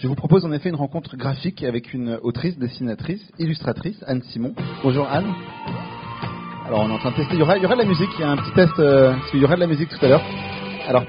[0.00, 4.54] Je vous propose en effet une rencontre graphique avec une autrice, dessinatrice, illustratrice, Anne Simon.
[4.82, 5.26] Bonjour Anne.
[6.66, 7.34] Alors on est en train de tester.
[7.34, 8.08] Il y aura, de la musique.
[8.18, 8.72] Il y a un petit test.
[8.78, 10.22] Euh, parce qu'il y aura de la musique tout à l'heure.
[10.88, 11.04] Alors,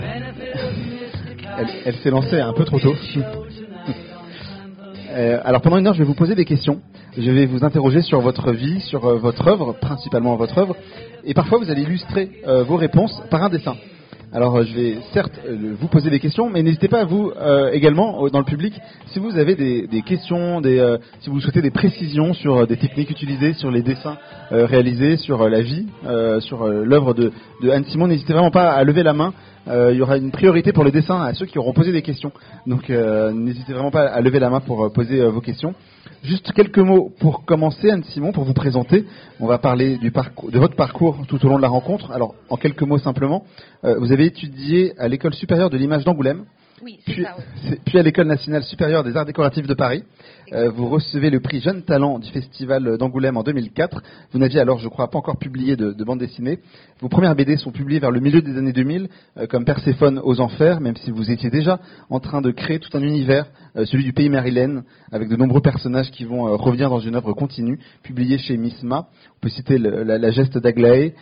[1.58, 2.94] elle, elle s'est lancée un peu trop tôt.
[5.14, 6.80] Euh, alors pendant une heure, je vais vous poser des questions.
[7.18, 10.78] Je vais vous interroger sur votre vie, sur euh, votre œuvre, principalement votre œuvre,
[11.26, 13.76] et parfois vous allez illustrer euh, vos réponses par un dessin.
[14.34, 17.34] Alors euh, je vais certes euh, vous poser des questions, mais n'hésitez pas à vous
[17.36, 18.74] euh, également dans le public
[19.08, 23.52] si vous avez des, questions, des, si vous souhaitez des précisions sur des techniques utilisées,
[23.54, 24.18] sur les dessins
[24.52, 25.88] réalisés, sur la vie,
[26.40, 28.08] sur l'œuvre de, de Anne Simon.
[28.08, 29.34] N'hésitez vraiment pas à lever la main.
[29.68, 32.32] Il y aura une priorité pour les dessins à ceux qui auront posé des questions.
[32.66, 35.76] Donc n'hésitez vraiment pas à lever la main pour poser vos questions.
[36.24, 39.06] Juste quelques mots pour commencer, Anne Simon, pour vous présenter.
[39.40, 42.12] On va parler du parcours, de votre parcours tout au long de la rencontre.
[42.12, 43.44] Alors, en quelques mots simplement,
[43.84, 46.46] euh, vous avez étudié à l'école supérieure de l'image d'Angoulême,
[46.84, 47.44] Oui, puis, ça, oui.
[47.70, 50.04] c'est- puis à l'école nationale supérieure des arts décoratifs de Paris.
[50.54, 54.02] Euh, vous recevez le prix Jeune Talent du festival d'Angoulême en 2004.
[54.34, 56.60] Vous n'aviez alors, je crois, pas encore publié de, de bande dessinée.
[57.00, 60.42] Vos premières BD sont publiées vers le milieu des années 2000, euh, comme Perséphone aux
[60.42, 63.46] Enfers, même si vous étiez déjà en train de créer tout un univers,
[63.78, 64.84] euh, celui du pays Marilyn,
[65.14, 69.08] avec de nombreux personnages qui vont revenir dans une œuvre continue, publiée chez Misma.
[69.38, 71.14] On peut citer le- la, la geste d'Aglaé,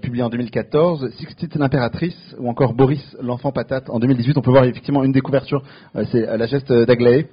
[0.00, 4.36] publiée en 2014, Sixtite l'impératrice, ou encore Boris l'enfant patate en 2018.
[4.36, 5.62] On peut voir effectivement une des couvertures,
[5.96, 7.28] euh, c'est euh, la geste d'Aglaé.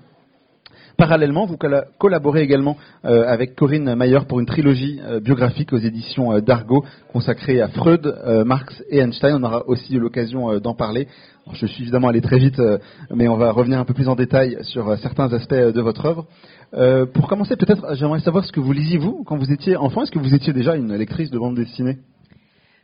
[0.98, 5.78] Parallèlement, vous colla- collaborez également euh, avec Corinne Mayer pour une trilogie euh, biographique aux
[5.78, 9.36] éditions euh, d'Argo consacrée à Freud, euh, Marx et Einstein.
[9.36, 11.08] On aura aussi l'occasion euh, d'en parler.
[11.54, 12.80] Je suis évidemment allé très vite, euh,
[13.16, 15.82] mais on va revenir un peu plus en détail sur euh, certains aspects euh, de
[15.82, 16.26] votre œuvre.
[16.74, 20.04] Euh, pour commencer, peut-être, j'aimerais savoir ce que vous lisiez vous quand vous étiez enfant.
[20.04, 21.98] Est-ce que vous étiez déjà une lectrice de bande dessinée?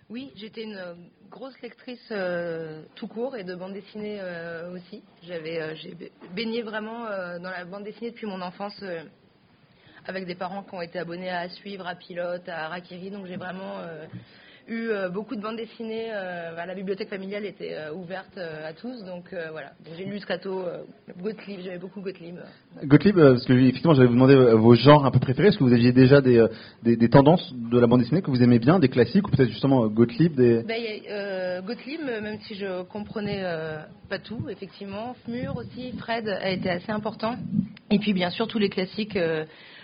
[0.10, 0.94] Oui, j'étais une euh,
[1.32, 5.04] grosse lectrice euh, tout court et de bande dessinée euh, aussi.
[5.24, 7.06] J'avais, euh, j'ai ba- baigné vraiment
[7.40, 8.84] dans la bande dessinée depuis mon enfance
[10.06, 13.10] avec des parents qui ont été abonnés à Suivre, à Pilote, à Rakiri.
[13.10, 13.80] Donc j'ai vraiment
[14.68, 16.08] eu euh, beaucoup de bandes dessinées.
[16.12, 19.04] euh, bah, la bibliothèque familiale était euh, ouverte à tous.
[19.06, 20.84] Donc voilà, j'ai lu euh,
[21.22, 22.36] Gottlieb, j'aimais beaucoup Gottlieb.
[22.84, 25.50] Gottlieb, parce que effectivement, j'allais vous demander euh, vos genres un peu préférés.
[25.50, 26.46] Est-ce que vous aviez déjà des,
[26.84, 29.50] des, des tendances de la bande dessinée que vous aimez bien, des classiques, ou peut-être
[29.50, 30.64] justement Gottlieb des...
[30.64, 33.44] Ben, il y a, Gottlieb, même si je comprenais
[34.10, 35.16] pas tout, effectivement.
[35.26, 37.36] Fmur aussi, Fred a été assez important.
[37.92, 39.18] Et puis bien sûr tous les classiques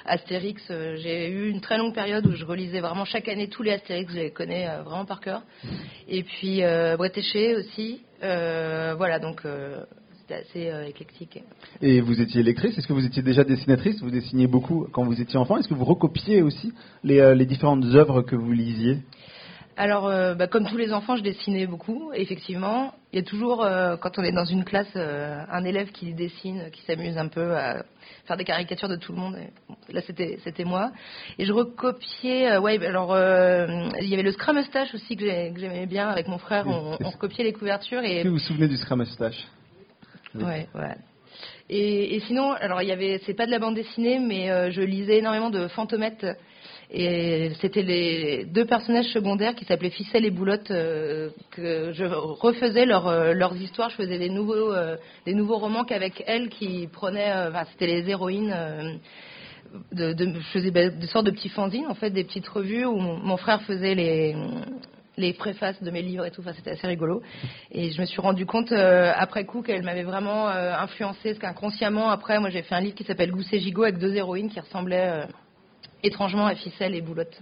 [0.05, 0.61] Astérix.
[0.71, 3.71] euh, j'ai eu une très longue période où je relisais vraiment chaque année tous les
[3.71, 5.43] Astérix, je les connais euh, vraiment par cœur.
[6.07, 8.01] Et puis euh, Bretéché aussi.
[8.23, 9.41] Euh, voilà, donc
[10.19, 11.39] c'était assez éclectique.
[11.81, 13.99] Et vous étiez lectrice, est-ce que vous étiez déjà dessinatrice?
[14.01, 15.57] Vous dessiniez beaucoup quand vous étiez enfant.
[15.57, 16.71] Est-ce que vous recopiez aussi
[17.03, 18.97] les, les différentes œuvres que vous lisiez?
[19.77, 22.11] Alors, euh, bah, comme tous les enfants, je dessinais beaucoup.
[22.13, 25.91] Effectivement, il y a toujours, euh, quand on est dans une classe, euh, un élève
[25.91, 27.83] qui dessine, qui s'amuse un peu à
[28.25, 29.37] faire des caricatures de tout le monde.
[29.37, 30.91] Et, là, c'était, c'était moi.
[31.39, 32.57] Et je recopiais.
[32.57, 33.15] ouais, alors,
[33.99, 36.65] il y avait le Scrum Mustache aussi que, j'ai- que j'aimais bien avec mon frère.
[36.67, 39.47] On, on recopiait les couvertures et Est-ce que vous vous souvenez du Scrum Mustache
[40.35, 40.43] Oui.
[40.43, 40.95] Ouais, ouais.
[41.69, 44.81] Et, et sinon, alors il y avait, c'est pas de la bande dessinée, mais je
[44.81, 46.35] lisais énormément de Fantomètre.
[46.93, 52.85] Et c'était les deux personnages secondaires qui s'appelaient Ficelle et Boulotte euh, que je refaisais
[52.85, 53.89] leur, euh, leurs histoires.
[53.91, 57.33] Je faisais des nouveaux, euh, des nouveaux romans qu'avec elles qui prenaient,
[57.71, 58.99] c'était les héroïnes.
[59.93, 62.97] de, je faisais ben, des sortes de petits fanzines, en fait, des petites revues où
[62.97, 66.43] mon, frère faisait les, préfaces de mes livres et tout.
[66.57, 67.21] C'était assez rigolo.
[67.71, 72.09] Et je me suis rendu compte après coup qu'elle m'avait vraiment euh, influencé, parce qu'inconsciemment,
[72.09, 75.25] après, moi, j'ai fait un livre qui s'appelle Gousset Gigot avec deux héroïnes qui ressemblaient
[76.03, 77.37] étrangement à Ficelle et Boulotte.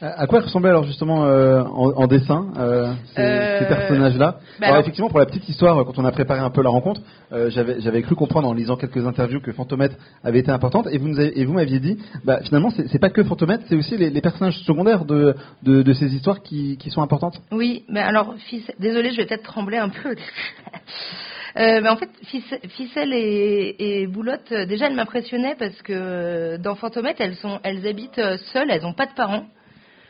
[0.00, 4.66] À quoi ressemblaient alors justement euh, en, en dessin euh, ces, Euh, ces personnages-là bah
[4.66, 7.00] Alors effectivement, pour la petite histoire, quand on a préparé un peu la rencontre,
[7.32, 10.98] euh, j'avais j'avais cru comprendre en lisant quelques interviews que Fantomètre avait été importante, et
[10.98, 13.96] vous nous avez- et vous m'aviez dit, bah finalement c'est pas que Fantomètre, c'est aussi
[13.96, 17.40] les, les personnages secondaires de, de, de ces histoires qui, qui sont importantes.
[17.52, 20.14] Oui, mais alors, Ficelle, désolée, je vais peut-être trembler un peu.
[21.56, 22.10] Euh, mais en fait,
[22.68, 27.86] Ficelle, et, Boulotte, euh, déjà, elles m'impressionnaient parce que euh, dans Fantomètre, elles, sont, elles
[27.86, 29.46] habitent euh, seules, elles n'ont pas de parents,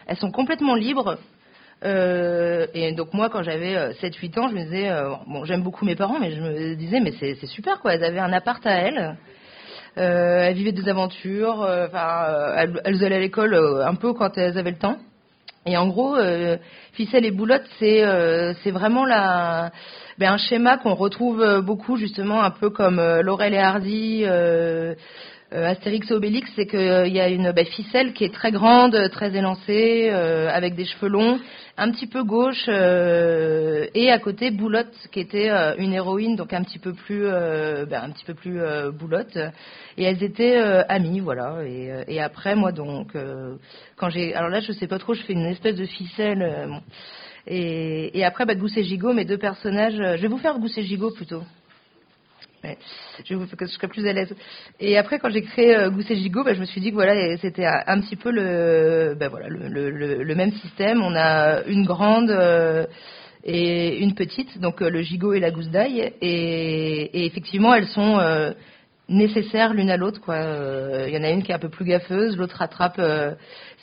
[0.06, 1.18] elles sont complètement libres.
[1.84, 4.90] Euh, et donc moi, quand j'avais euh, 7-8 ans, je me disais,
[5.26, 7.94] bon, j'aime beaucoup mes parents, mais je me disais, mais c'est super, quoi.
[7.94, 9.16] Elles avaient un appart à elles.
[9.96, 11.60] Elles vivaient des aventures.
[11.60, 14.96] Enfin, elles, elles allaient à l'école un peu quand elles avaient le temps.
[15.66, 16.16] Et en gros,
[16.92, 18.02] ficelle et boulotte, c'est
[18.62, 19.70] c'est vraiment la,
[20.18, 24.22] ben, un schéma qu'on retrouve euh, beaucoup justement, un peu comme euh, Laurel et Hardy,
[24.24, 24.94] euh,
[25.52, 28.50] euh, Astérix et Obélix, c'est qu'il euh, y a une bah, ficelle qui est très
[28.50, 31.38] grande, très élancée, euh, avec des cheveux longs,
[31.76, 36.78] un petit peu gauche, et à côté Boulotte, qui était une héroïne, donc un petit
[36.78, 38.60] peu plus, bah, un petit peu plus
[38.92, 39.36] boulotte.
[39.96, 40.56] Et elles étaient
[40.88, 41.64] amies, voilà.
[41.66, 43.16] Et, après, moi, donc,
[43.96, 46.80] quand j'ai, alors là, je sais pas trop, je fais une espèce de ficelle.
[47.46, 49.96] Et, et, après, bah, Gousse et Gigot, mes deux personnages.
[49.96, 51.42] je vais vous faire Gousse et Gigot plutôt
[53.24, 54.34] je vous que je serais plus à l'aise.
[54.80, 57.36] Et après, quand j'ai créé euh, Gousset Gigot, bah, je me suis dit que voilà,
[57.38, 61.02] c'était un petit peu le, bah, voilà, le, le, le, même système.
[61.02, 62.86] On a une grande euh,
[63.44, 67.88] et une petite, donc euh, le gigot et la gousse d'ail, et, et, effectivement, elles
[67.88, 68.52] sont euh,
[69.08, 70.20] nécessaires l'une à l'autre.
[70.20, 70.36] Quoi.
[71.06, 73.00] Il y en a une qui est un peu plus gaffeuse, l'autre rattrape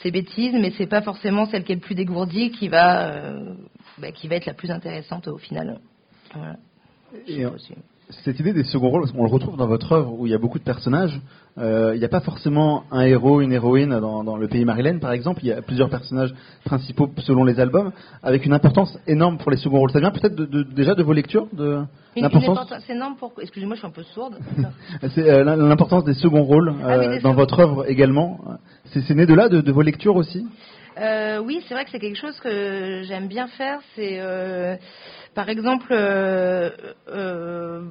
[0.02, 3.34] ses bêtises, mais c'est pas forcément celle qui est le plus dégourdie qui va,
[3.98, 5.80] bah, qui va être la plus intéressante au final.
[6.34, 6.58] Voilà.
[7.28, 7.46] Et,
[8.24, 10.36] cette idée des seconds rôles, parce qu'on le retrouve dans votre œuvre où il y
[10.36, 11.19] a beaucoup de personnages.
[11.58, 15.12] Euh, il n'y a pas forcément un héros, une héroïne dans, le pays Marilyn, par
[15.12, 15.42] exemple.
[15.44, 17.92] Il y a plusieurs personnages principaux selon les albums,
[18.24, 19.92] avec une importance énorme pour les seconds rôles.
[19.92, 21.84] Ça vient peut-être de, déjà de vos lectures de
[22.16, 22.74] l'importance.
[22.86, 23.34] C'est énorme pour.
[23.42, 24.38] Excusez-moi, je suis un peu sourde.
[25.13, 28.40] c'est euh, l'importance des seconds rôles ah euh, dans votre œuvre également.
[28.94, 30.46] C'est né de là, de, vos lectures aussi?
[31.44, 33.80] oui, c'est vrai que c'est quelque chose que j'aime bien faire.
[33.96, 34.19] C'est
[35.33, 36.69] par exemple, euh,
[37.10, 37.83] euh,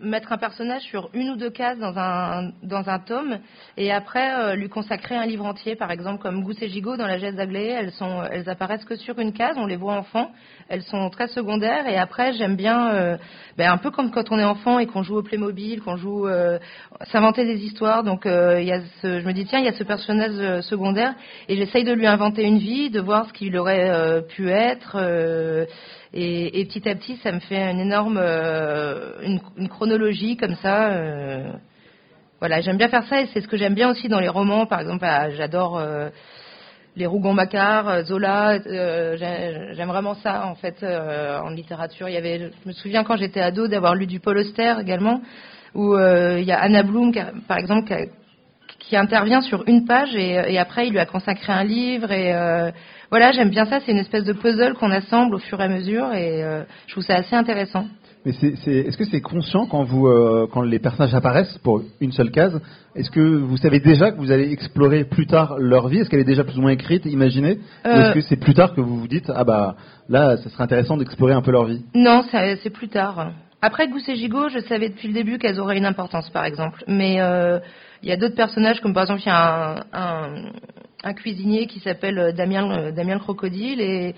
[0.00, 3.38] mettre un personnage sur une ou deux cases dans un, dans un tome
[3.76, 7.06] et après euh, lui consacrer un livre entier, par exemple comme Gousse et Gigot dans
[7.06, 7.92] la Geste d'Aglaé, elles,
[8.30, 10.30] elles apparaissent que sur une case, on les voit enfants,
[10.68, 13.18] elles sont très secondaires et après j'aime bien,
[13.56, 16.26] ben, un peu comme quand on est enfant et qu'on joue au Playmobil, qu'on joue
[17.10, 20.62] s'inventer des histoires, donc y a je me dis tiens il y a ce personnage
[20.62, 21.14] secondaire
[21.48, 24.96] et j'essaye de lui inventer une vie, de voir ce qu'il aurait pu être
[26.14, 29.68] et, et, petit à petit, ça me fait une énorme euh, une, une,
[30.36, 30.92] comme ça.
[30.92, 31.52] Euh,
[32.40, 34.66] voilà, j'aime bien faire ça et c'est ce que j'aime bien aussi dans les romans.
[34.66, 36.08] Par exemple, ah, j'adore euh,
[36.96, 38.58] les Rougon-Macquart, Zola.
[38.64, 42.08] j'aime vraiment ça en fait en littérature.
[42.08, 45.20] Il y avait, je me souviens quand j'étais ado d'avoir lu du Paul Auster également,
[45.74, 47.12] où il y a Anna Bloom,
[47.46, 47.92] par exemple,
[48.78, 52.32] qui, intervient sur une page et, après il lui a consacré un livre et
[53.10, 53.80] voilà, j'aime bien ça.
[53.80, 56.92] C'est une espèce de puzzle qu'on assemble au fur et à mesure et euh, je
[56.92, 57.86] trouve ça assez intéressant.
[58.28, 62.12] Mais c'est, est-ce que c'est conscient quand vous, euh, quand les personnages apparaissent pour une
[62.12, 62.60] seule case
[62.94, 66.00] Est-ce que vous savez déjà que vous allez explorer plus tard leur vie?
[66.00, 67.58] Est-ce qu'elle est déjà plus ou moins écrite, imaginée?
[67.86, 68.12] Ou est-ce euh.
[68.12, 69.76] que c'est plus tard que vous vous dites ah bah
[70.10, 71.82] là, ça serait intéressant d'explorer un peu leur vie?
[71.94, 73.32] Non, c'est plus tard.
[73.62, 76.84] Après Gousse et Gigot, je savais depuis le début qu'elles auraient une importance, par exemple.
[76.86, 77.14] Mais
[78.02, 80.50] il y a d'autres personnages, comme par exemple, il y a un,
[81.02, 83.80] un cuisinier qui s'appelle euh, Damien, euh, Damien le Crocodile.
[83.80, 84.14] Et,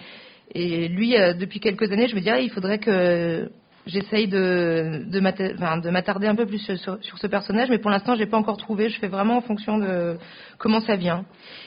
[0.55, 3.51] et lui, euh, depuis quelques années, je me disais, il faudrait que
[3.87, 8.27] j'essaye de, de m'attarder un peu plus sur, sur, ce personnage, mais pour l'instant, j'ai
[8.27, 8.89] pas encore trouvé.
[8.89, 10.17] Je fais vraiment en fonction de
[10.59, 11.25] comment ça vient.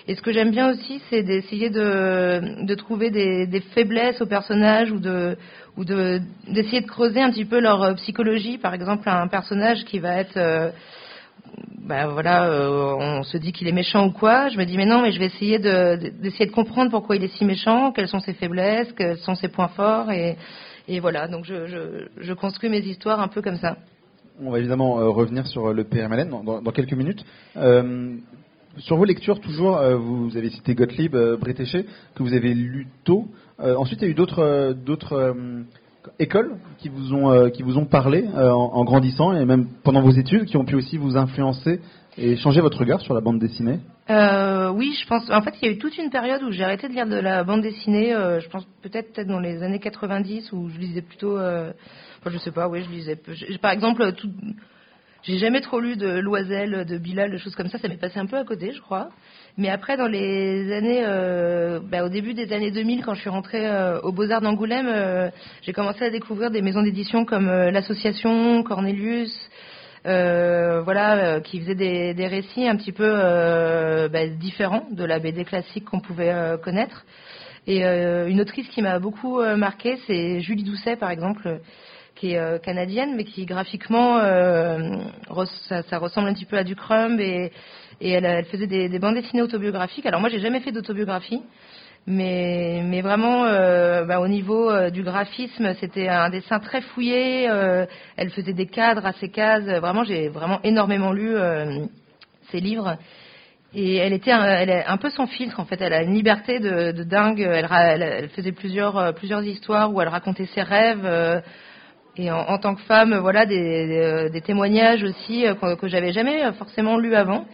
[0.08, 4.26] Et ce que j'aime bien aussi, c'est d'essayer de, de trouver des, des, faiblesses au
[4.26, 5.38] personnage ou de
[5.76, 8.58] ou de d'essayer de creuser un petit peu leur psychologie.
[8.58, 10.72] Par exemple, un personnage qui va être
[11.86, 14.48] ben voilà, euh, on se dit qu'il est méchant ou quoi.
[14.50, 17.36] Je me dis mais non, mais je vais essayer d'essayer de, comprendre pourquoi il est
[17.36, 20.38] si méchant, quelles sont ses faiblesses, quels sont ses points forts et,
[20.88, 21.28] et voilà.
[21.28, 23.78] Donc je, je, construis mes histoires un peu comme ça.
[24.42, 27.24] On va évidemment euh, revenir sur le PRMLN dans, dans, quelques minutes.
[27.56, 28.16] Euh,
[28.78, 31.86] sur vos lectures, toujours, vous avez cité Gottlieb, euh, Bretéché,
[32.16, 33.28] que vous avez lu tôt.
[33.60, 35.34] ensuite, il y a eu d'autres, d'autres
[36.20, 40.02] écoles qui vous ont euh, qui vous ont parlé euh, en, grandissant et même pendant
[40.02, 41.80] vos études qui ont pu aussi vous influencer
[42.18, 45.30] et changer votre regard sur la bande dessinée euh, Oui, je pense.
[45.30, 47.16] En fait, il y a eu toute une période où j'ai arrêté de lire de
[47.16, 48.12] la bande dessinée.
[48.12, 51.38] je pense peut-être dans les années 90 où je lisais plutôt.
[51.38, 51.74] enfin,
[52.28, 52.68] je sais pas.
[52.68, 53.20] Oui, je lisais.
[53.62, 54.14] par exemple,
[55.24, 57.78] j'ai jamais trop lu de Loisel, de Bilal, de choses comme ça.
[57.78, 59.08] Ça m'est passé un peu à côté, je crois.
[59.58, 63.30] Mais après, dans les années, euh, bah, au début des années 2000, quand je suis
[63.30, 65.30] rentrée euh, aux Beaux-Arts d'Angoulême, euh,
[65.62, 69.34] j'ai commencé à découvrir des maisons d'édition comme l'Association, Cornelius,
[70.04, 73.10] voilà, qui faisaient des, des, récits un petit peu
[74.10, 76.34] bah, différents de la BD classique qu'on pouvait
[76.64, 77.06] connaître.
[77.68, 81.60] Et une autrice qui m'a beaucoup marquée, c'est Julie Doucet, par exemple
[82.16, 87.20] qui est canadienne, mais qui graphiquement, ça, ça, ressemble un petit peu à du Crumb
[87.20, 87.52] et,
[88.02, 90.06] et elle, faisait des, bandes dessinées autobiographiques.
[90.06, 91.42] Alors moi, j'ai jamais fait d'autobiographie,
[92.06, 97.50] mais, vraiment euh, bah, au niveau euh, du graphisme, c'était un dessin très fouillé.
[97.50, 97.86] Euh,
[98.18, 99.64] elle faisait des cadres à ses cases.
[99.64, 101.36] Vraiment, j'ai vraiment énormément lu
[102.52, 102.98] ses livres.
[103.76, 105.82] Et elle était un, est un peu sans filtre en fait.
[105.82, 107.40] Elle a une liberté de, dingue.
[107.40, 111.42] Elle, faisait plusieurs histoires où elle racontait ses rêves
[112.16, 117.16] et en, tant que femme, voilà, des, témoignages aussi que, que j'avais jamais forcément lus
[117.16, 117.46] avant.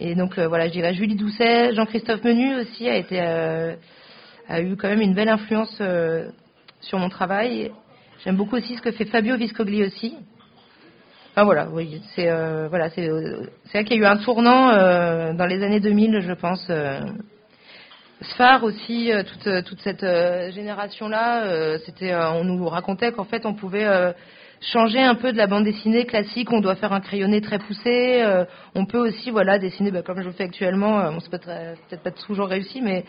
[0.00, 3.20] Et donc voilà, je dirais Julie Doucet, Jean-Christophe Menu aussi a été
[4.48, 5.80] a eu quand même une belle influence
[6.80, 7.70] sur mon travail.
[8.24, 10.16] J'aime beaucoup aussi ce que fait Fabio Viscogli aussi.
[11.32, 14.70] Enfin voilà, oui, c'est euh, voilà, c'est euh, vrai qu'il y a eu un tournant
[14.70, 16.66] euh, dans les années 2000, je pense.
[16.68, 16.98] Euh,
[18.22, 20.04] Sphare aussi, euh, toute toute cette
[20.52, 23.86] génération là, c'était on nous racontait qu'en fait on pouvait
[24.60, 26.52] changer un peu de la bande dessinée classique.
[26.52, 28.24] On doit faire un crayonné très poussé.
[28.74, 31.12] on peut aussi, voilà, dessiner bah, comme je le fais actuellement.
[31.12, 33.04] bon, c'est peut-être pas toujours réussi, mais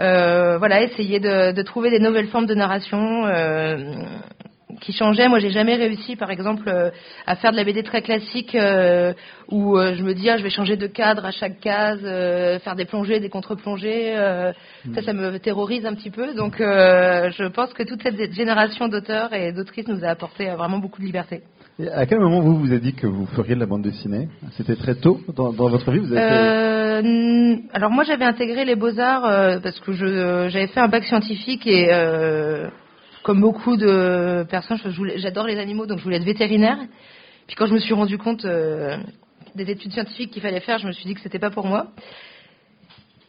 [0.00, 3.96] euh, voilà, essayer de, de, trouver des nouvelles formes de narration euh,
[4.80, 5.28] qui changeaient.
[5.28, 6.90] Moi, j'ai jamais réussi, par exemple, euh,
[7.26, 9.12] à faire de la BD très classique euh,
[9.50, 12.00] où euh, je me dis, ah, je vais changer de cadre à chaque case,
[12.62, 14.14] faire des plongées, des contre-plongées.
[14.84, 14.94] Mm.
[14.94, 16.34] Ça, ça me terrorise un petit peu.
[16.34, 21.00] Donc, je pense que toute cette génération d'auteurs et d'autrices nous a apporté vraiment beaucoup
[21.00, 21.42] de liberté.
[21.80, 24.28] Et à quel moment vous vous avez dit que vous feriez de la bande dessinée?
[24.56, 28.74] C'était très tôt dans, dans, votre vie vous avez euh, alors moi j'avais intégré les
[28.74, 32.68] beaux-arts euh, parce que j'avais fait un bac scientifique et euh,
[33.28, 34.78] comme beaucoup de personnes,
[35.16, 36.78] j'adore les animaux donc je voulais être vétérinaire.
[37.46, 40.92] Puis quand je me suis rendu compte des études scientifiques qu'il fallait faire, je me
[40.92, 41.88] suis dit que c'était pas pour moi.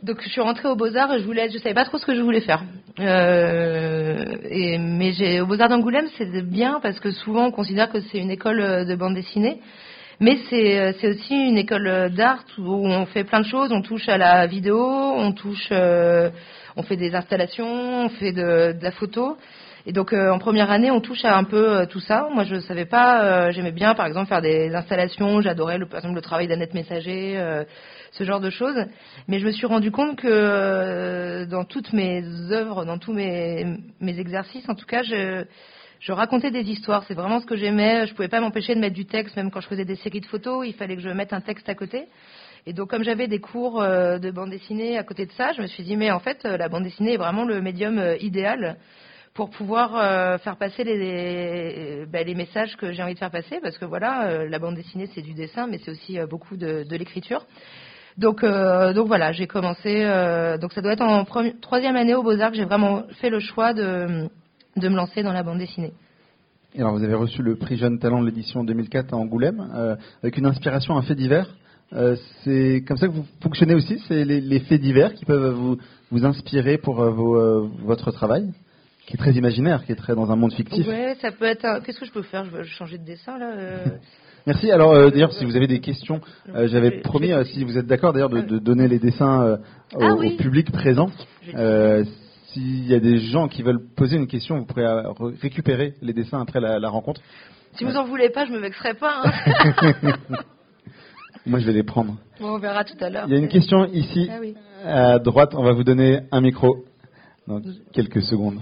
[0.02, 2.22] Donc je suis rentrée aux Beaux-Arts je voulais, je savais pas trop ce que je
[2.22, 2.64] voulais faire.
[2.98, 8.20] et, mais j'ai, aux Beaux-Arts d'Angoulême, c'est bien parce que souvent on considère que c'est
[8.20, 9.60] une école de bande dessinée.
[10.22, 13.72] Mais euh, c'est aussi une école euh, d'art où on fait plein de choses.
[13.72, 16.30] On touche à la vidéo, on touche, euh,
[16.76, 19.38] on fait des installations, on fait de la photo.
[19.86, 22.28] Et donc en première année, on touche à un peu tout ça.
[22.34, 23.52] Moi, je savais pas.
[23.52, 25.42] J'aimais bien, par exemple, faire des installations.
[25.42, 27.64] J'adorais, par exemple, le travail d'Annette Messager,
[28.12, 28.86] ce genre de choses.
[29.28, 33.66] Mais je me suis rendu compte que dans toutes mes œuvres, dans tous mes,
[34.02, 35.46] mes exercices, en tout cas, je
[36.00, 37.04] je racontais des histoires.
[37.08, 38.08] C'est vraiment ce que j'aimais.
[38.08, 40.26] Je pouvais pas m'empêcher de mettre du texte, même quand je faisais des séries de
[40.26, 40.66] photos.
[40.66, 42.06] Il fallait que je mette un texte à côté.
[42.66, 45.62] Et donc, comme j'avais des cours euh, de bande dessinée à côté de ça, je
[45.62, 48.18] me suis dit, mais en fait, euh, la bande dessinée est vraiment le médium euh,
[48.18, 48.78] idéal
[49.34, 53.78] pour pouvoir faire passer les, ben, les messages que j'ai envie de faire passer, parce
[53.78, 57.46] que voilà, la bande dessinée c'est du dessin, mais c'est aussi beaucoup de, l'écriture.
[58.18, 60.04] Donc, voilà, j'ai commencé.
[60.60, 61.26] donc ça doit être en
[61.62, 64.30] troisième année au Beaux Arts que j'ai vraiment fait le choix de
[64.80, 65.94] de me lancer dans la bande dessinée.
[66.78, 70.38] alors vous avez reçu le prix Jeune Talent de l'édition 2004 à Angoulême, euh, avec
[70.38, 71.56] une inspiration, un fait divers.
[71.94, 75.78] Euh, c'est comme ça que vous fonctionnez aussi C'est les, faits divers qui peuvent vous,
[76.12, 78.54] vous inspirer pour euh, votre travail?
[79.10, 80.88] Qui est très imaginaire, qui est très dans un monde fictif.
[80.88, 81.82] Ouais, ça peut être.
[81.84, 82.46] Qu'est-ce que je peux faire?
[82.46, 83.54] Je vais changer de dessin là.
[84.48, 84.72] Merci.
[84.72, 86.22] Alors d'ailleurs, si vous avez des questions,
[86.54, 89.60] j'avais promis, si vous êtes d'accord d'ailleurs, de, de, donner les dessins
[89.94, 91.10] au, ah au, public présent.
[92.54, 96.14] S'il y a des gens qui veulent poser une question, vous pourrez euh, récupérer les
[96.14, 97.22] dessins après la, rencontre.
[97.74, 99.22] Si vous en voulez pas, je me vexerai pas.
[99.24, 100.14] Hein.
[101.46, 102.18] Moi, je vais les prendre.
[102.42, 103.26] on verra tout à l'heure.
[103.28, 104.30] Il y a une question ici,
[104.84, 105.54] ah à droite.
[105.56, 106.86] On va vous donner un micro
[107.48, 107.62] dans
[107.94, 108.60] quelques secondes.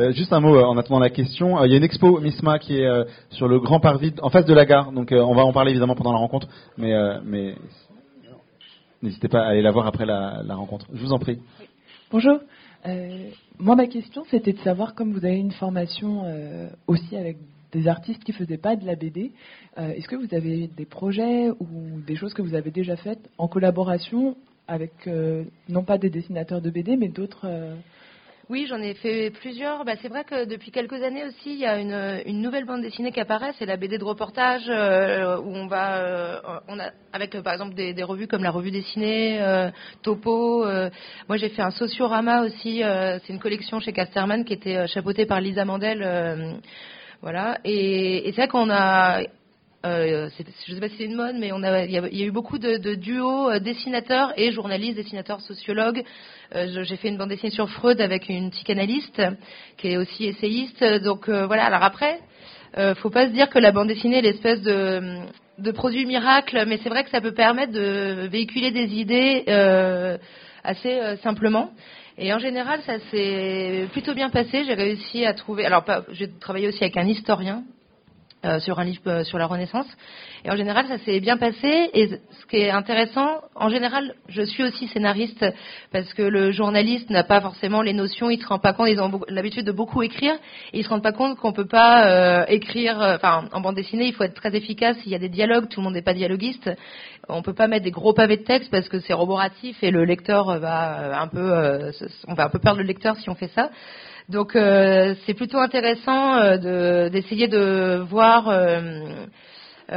[0.00, 1.62] Euh, juste un mot euh, en attendant la question.
[1.64, 2.88] il y a une expo MISMA qui est
[3.30, 4.92] sur le Grand Parvis, en face de la gare.
[4.92, 7.54] Donc on va en parler évidemment pendant la rencontre, mais,
[9.02, 10.86] N'hésitez pas à aller la voir après la, rencontre.
[10.92, 11.38] Je vous en prie.
[12.10, 12.38] Bonjour.
[12.86, 17.38] Euh, moi, ma question, c'était de savoir, comme vous avez une formation euh, aussi avec
[17.72, 19.32] des artistes qui ne faisaient pas de la BD,
[19.78, 23.30] euh, est-ce que vous avez des projets ou des choses que vous avez déjà faites
[23.38, 24.36] en collaboration
[24.68, 24.92] avec,
[25.68, 27.48] non pas des dessinateurs de BD, mais d'autres
[28.50, 29.84] oui, j'en ai fait plusieurs.
[29.84, 32.82] Bah, c'est vrai que depuis quelques années aussi, il y a une, une nouvelle bande
[32.82, 36.90] dessinée qui apparaît, c'est la BD de reportage euh, où on va, euh, on a
[37.12, 39.38] avec euh, par exemple des, revues comme la revue dessinée,
[40.02, 40.64] Topo.
[41.28, 42.82] moi, j'ai fait un sociorama aussi.
[42.82, 46.60] c'est une collection chez Casterman qui était chapeautée par Lisa Mandel.
[47.22, 47.58] voilà.
[47.64, 49.22] Et c'est vrai qu'on a
[49.86, 52.58] euh, je ne sais pas si c'est une mode, mais il, y a, eu beaucoup
[52.58, 56.04] de, duos euh, dessinateurs et journalistes, dessinateurs, sociologues.
[56.54, 59.22] Euh, j'ai fait une bande dessinée sur Freud avec une psychanalyste
[59.78, 60.84] qui est aussi essayiste.
[61.02, 61.64] Donc voilà.
[61.64, 62.18] Alors après,
[62.76, 65.20] euh, faut pas se dire que la bande dessinée est l'espèce de,
[65.58, 69.44] de produit miracle, mais c'est vrai que ça peut permettre de véhiculer des idées
[70.62, 71.70] assez simplement.
[72.18, 74.64] Et en général, ça s'est plutôt bien passé.
[74.66, 75.64] J'ai réussi à trouver.
[75.64, 77.62] Alors, j'ai travaillé aussi avec un historien
[78.42, 79.86] euh, sur un livre euh, sur la Renaissance.
[80.46, 81.90] Et en général, ça s'est bien passé.
[81.92, 85.44] Et ce qui est intéressant, en général, je suis aussi scénariste
[85.92, 88.98] parce que le journaliste n'a pas forcément les notions, il se rend pas compte, ils
[88.98, 90.32] ont l'habitude de beaucoup écrire,
[90.72, 92.96] et ils se rendent pas compte qu'on peut pas euh, écrire.
[92.98, 94.96] Enfin, en bande dessinée, il faut être très efficace.
[95.04, 96.70] Il y a des dialogues, tout le monde n'est pas dialoguiste.
[97.28, 100.06] On peut pas mettre des gros pavés de texte parce que c'est roboratif et le
[100.06, 101.92] lecteur va un peu,
[102.26, 103.70] on va un peu perdre le lecteur si on fait ça.
[104.30, 109.24] Donc euh, c'est plutôt intéressant euh, de- d'essayer de, voir euh,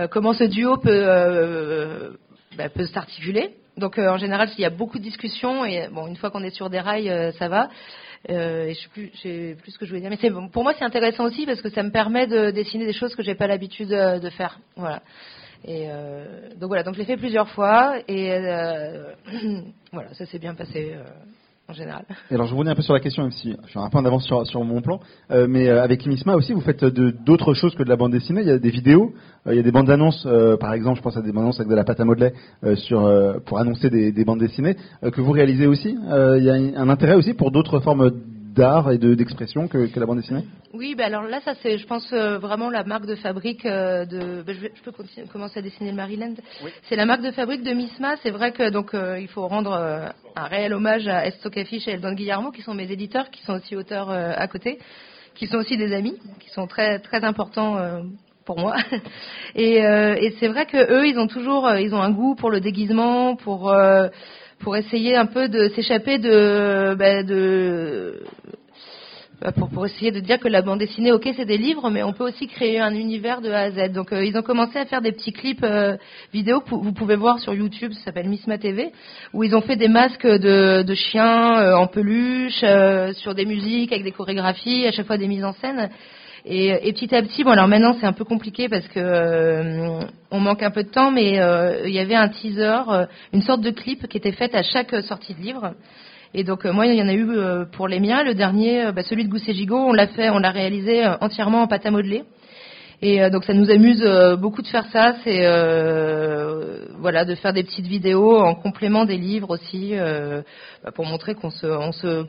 [0.09, 2.17] comment ce duo peut,
[2.57, 3.51] bah, peut s'articuler.
[3.77, 6.55] Donc en général, il y a beaucoup de discussions et bon, une fois qu'on est
[6.55, 7.69] sur des rails, ça va.
[8.27, 10.09] Et je sais plus, je sais plus ce que je voulais dire.
[10.09, 12.93] Mais c'est pour moi, c'est intéressant aussi parce que ça me permet de dessiner des
[12.93, 14.59] choses que j'ai pas l'habitude de faire.
[14.75, 15.03] Voilà.
[15.65, 15.87] Et
[16.59, 18.29] donc voilà, donc je l'ai fait plusieurs fois et
[19.91, 20.95] voilà, ça s'est bien passé
[21.67, 22.05] en général.
[22.29, 23.97] Et alors je reviens un peu sur la question, même si je suis un peu
[23.97, 24.99] en avance sur, sur mon plan,
[25.31, 28.41] euh, mais euh, avec Imisma aussi, vous faites d'autres choses que de la bande dessinée.
[28.41, 29.13] Il y a des vidéos,
[29.47, 31.43] euh, il y a des bandes annonces, euh, par exemple, je pense à des bandes
[31.43, 34.39] annonces avec de la pâte à modeler euh, sur euh, pour annoncer des, des bandes
[34.39, 35.97] dessinées que vous réalisez aussi.
[36.37, 38.11] Il y a un intérêt aussi pour d'autres formes
[38.53, 40.45] d'art et de- d'expression que, que la bande dessinée?
[40.73, 44.05] Oui, ben alors là, ça c'est, je pense euh, vraiment la marque de fabrique euh,
[44.05, 44.41] de.
[44.45, 46.33] ben, je, vais- je peux continuer- commencer à dessiner le Maryland.
[46.89, 48.15] C'est la marque de fabrique de Misma.
[48.23, 51.91] C'est vrai que donc euh, il faut rendre euh, un réel hommage à Estocafiche et
[51.91, 54.79] Eldon Guillermo, qui sont mes éditeurs, qui sont aussi auteurs euh, à côté,
[55.35, 57.77] qui sont aussi des amis, qui sont très très importants.
[57.77, 58.01] euh,
[58.45, 58.75] pour moi.
[59.55, 62.49] Et, euh, et c'est vrai que eux, ils ont toujours, ils ont un goût pour
[62.51, 64.09] le déguisement, pour euh,
[64.63, 68.23] pour essayer un peu de s'échapper de, ben, de
[69.41, 72.01] bah, pour, pour essayer de dire que la bande dessinée, ok, c'est des livres, mais
[72.01, 73.91] on peut aussi créer un univers de A à Z.
[73.91, 75.97] Donc, euh, ils ont commencé à faire des petits clips euh,
[76.31, 78.93] vidéo vous pouvez voir sur YouTube, ça s'appelle Misma TV,
[79.33, 83.45] où ils ont fait des masques de, de chiens euh, en peluche, euh, sur des
[83.45, 85.89] musiques avec des chorégraphies, à chaque fois des mises en scène.
[86.45, 90.01] Et, et petit à petit, bon alors maintenant c'est un peu compliqué parce que euh,
[90.29, 93.41] on manque un peu de temps, mais euh, il y avait un teaser, euh, une
[93.41, 95.73] sorte de clip qui était faite à chaque sortie de livre.
[96.33, 98.23] Et donc euh, moi il y en a eu euh, pour les miens.
[98.23, 101.67] Le dernier, bah, celui de Gousset Gigot, on l'a fait, on l'a réalisé entièrement en
[101.67, 102.23] pâte à modeler.
[103.01, 104.03] Et donc ça nous amuse
[104.39, 109.17] beaucoup de faire ça, c'est euh, voilà de faire des petites vidéos en complément des
[109.17, 110.41] livres aussi euh,
[110.83, 112.25] bah, pour montrer qu'on se on se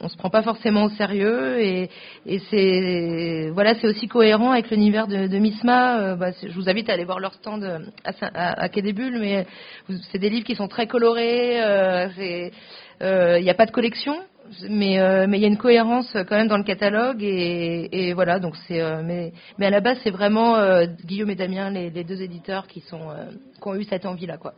[0.00, 1.90] on se prend pas forcément au sérieux et,
[2.26, 5.98] et c'est voilà c'est aussi cohérent avec l'univers de, de Misma.
[5.98, 8.82] Euh, bah, je vous invite à aller voir leur stand euh, à, à, à Quai
[8.82, 9.46] mais
[10.12, 11.62] c'est des livres qui sont très colorés.
[11.62, 12.52] euh, c'est-
[13.02, 14.16] euh, Il n'y a pas de collection,
[14.70, 18.38] mais mais il y a une cohérence quand même dans le catalogue et, et voilà
[18.38, 20.56] donc c'est mais mais à la base c'est vraiment
[21.04, 23.08] Guillaume et Damien les, les deux éditeurs qui sont
[23.60, 24.54] qui ont eu cette envie là quoi.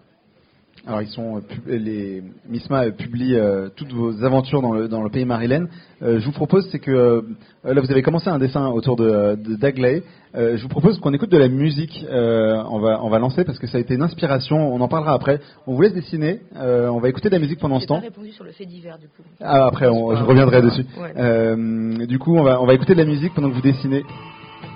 [0.86, 4.86] Alors ils sont euh, pub- les Misma euh, publie euh, toutes vos aventures dans le
[4.88, 5.68] dans le pays Marilène.
[6.02, 7.22] Euh, je vous propose c'est que euh,
[7.64, 10.04] là vous avez commencé un dessin autour de, euh, de Dagley.
[10.36, 12.04] Euh, je vous propose qu'on écoute de la musique.
[12.08, 14.72] Euh, on va on va lancer parce que ça a été une inspiration.
[14.72, 15.40] On en parlera après.
[15.66, 16.40] On vous laisse dessiner.
[16.56, 18.00] Euh, on va écouter de la musique pendant ce J'ai pas temps.
[18.02, 19.22] répondu sur le fait divers du coup.
[19.40, 20.86] Ah, après on- je reviendrai dessus.
[21.00, 21.12] Ouais.
[21.16, 24.04] Euh, du coup on va on va écouter de la musique pendant que vous dessinez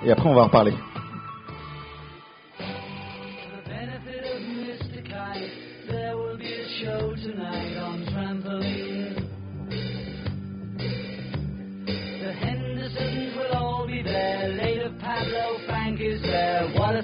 [0.05, 0.73] et après on va en reparler.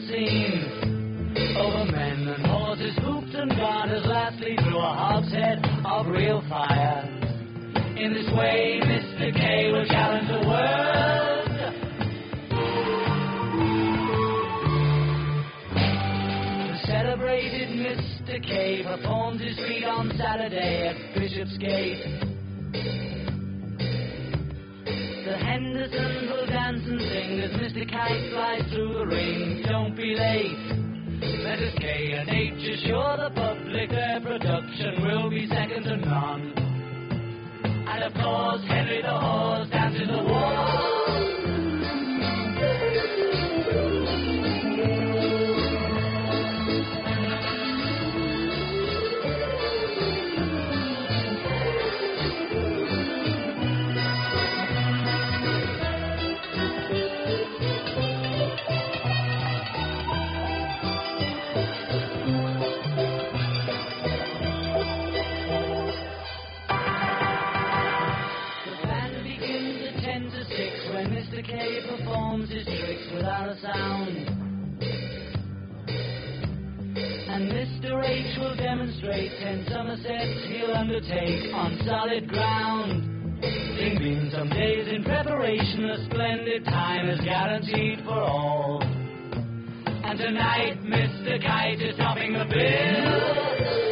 [0.02, 1.34] Scene!
[1.58, 7.04] Over men and horses, hoops and garters, lastly through a hogshead of real fire.
[7.98, 9.34] In this way, Mr.
[9.34, 11.48] K will challenge the world.
[16.68, 18.44] The celebrated Mr.
[18.44, 22.37] K performs his feat on Saturday at Bishopsgate.
[25.58, 27.90] The Hendersons will dance and sing as Mr.
[27.90, 29.64] Kite flies through the ring.
[29.66, 31.42] Don't be late.
[31.44, 36.54] Letters K and H assure the public their production will be second to none.
[37.64, 40.97] And of course, Henry the Horse dances the waltz.
[77.50, 78.04] Mr.
[78.04, 83.40] H will demonstrate 10 Somersets he'll undertake on solid ground.
[83.42, 88.82] It means some days in preparation, a splendid time is guaranteed for all.
[88.84, 91.42] And tonight, Mr.
[91.42, 93.87] Kite is topping the bill.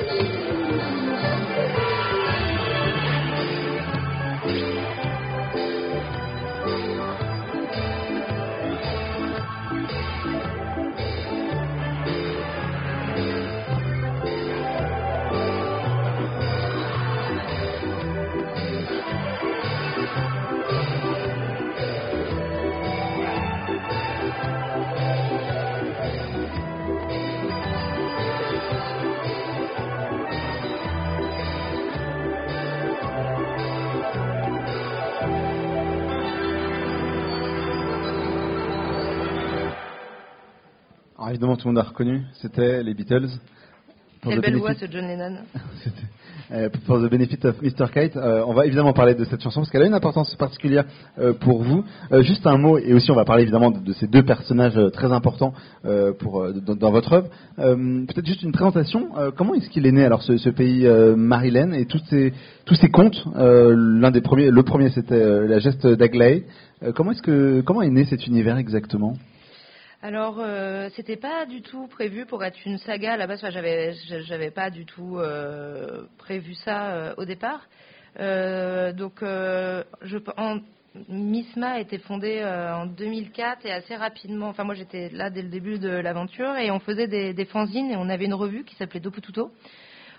[41.35, 43.27] Évidemment, tout le monde a reconnu, c'était les Beatles.
[44.21, 45.35] Pour Quelle the belle voix benefit- ce John Lennon.
[46.51, 47.91] euh, pour the benefit of Mr.
[47.93, 50.85] Kite, euh, on va évidemment parler de cette chanson parce qu'elle a une importance particulière
[51.19, 51.83] euh, pour vous.
[52.13, 54.79] Euh, juste un mot, et aussi on va parler évidemment de, de ces deux personnages
[54.93, 55.53] très importants
[56.19, 57.27] pour, dans, dans votre œuvre.
[57.57, 59.09] Peut-être juste une présentation.
[59.35, 62.33] Comment est-ce qu'il est né alors ce, ce pays Marilyn et tous ces,
[62.65, 66.45] tous ces contes L'un des premiers, le premier c'était la geste d'Aglaé.
[66.95, 69.15] Comment est-ce que comment est né cet univers exactement?
[70.07, 73.43] Alors, euh, c'était pas du tout prévu pour être une saga à la base.
[73.49, 73.95] J'avais,
[74.27, 77.65] j'avais pas du tout euh, prévu ça euh, au départ.
[78.19, 80.59] Euh, donc, je, en,
[81.09, 84.49] Misma a été fondée en 2004 et assez rapidement.
[84.49, 87.95] Enfin, moi, j'étais là dès le début de l'aventure et on faisait des, fanzines et
[87.97, 89.51] on avait une revue qui s'appelait Dopututo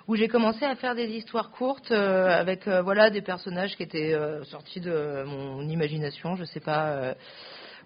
[0.08, 4.80] où j'ai commencé à faire des histoires courtes avec voilà des personnages qui étaient sortis
[4.80, 7.14] de mon imagination, je sais pas.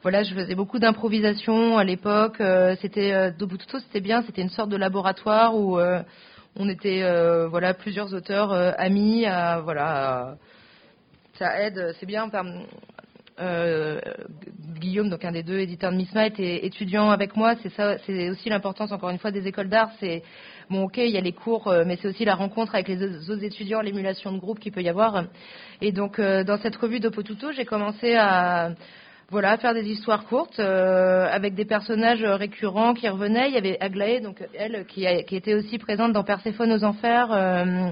[0.02, 2.40] Voilà, je faisais beaucoup d'improvisation à l'époque.
[2.40, 6.00] euh, c'était euh, Dobututo, c'était bien, c'était une sorte de laboratoire où euh,
[6.56, 7.04] on était
[7.48, 9.24] voilà plusieurs auteurs amis.
[9.62, 10.36] voilà,
[11.38, 12.28] ça aide, c'est bien.
[14.80, 17.54] Guillaume, donc un des deux éditeurs de Misma, était étudiant avec moi.
[17.62, 19.90] C'est ça, c'est aussi l'importance encore une fois des écoles d'art.
[20.00, 20.22] C'est
[20.70, 23.44] bon, ok, il y a les cours, mais c'est aussi la rencontre avec les autres
[23.44, 25.26] étudiants, l'émulation de groupe qu'il peut y avoir.
[25.82, 28.72] Et donc dans cette revue de Potuto, j'ai commencé à
[29.30, 33.48] voilà, faire des histoires courtes euh, avec des personnages récurrents qui revenaient.
[33.48, 37.32] Il y avait Aglaé, donc elle, qui, a- était aussi présente dans Perséphone aux enfers,
[37.32, 37.90] euh,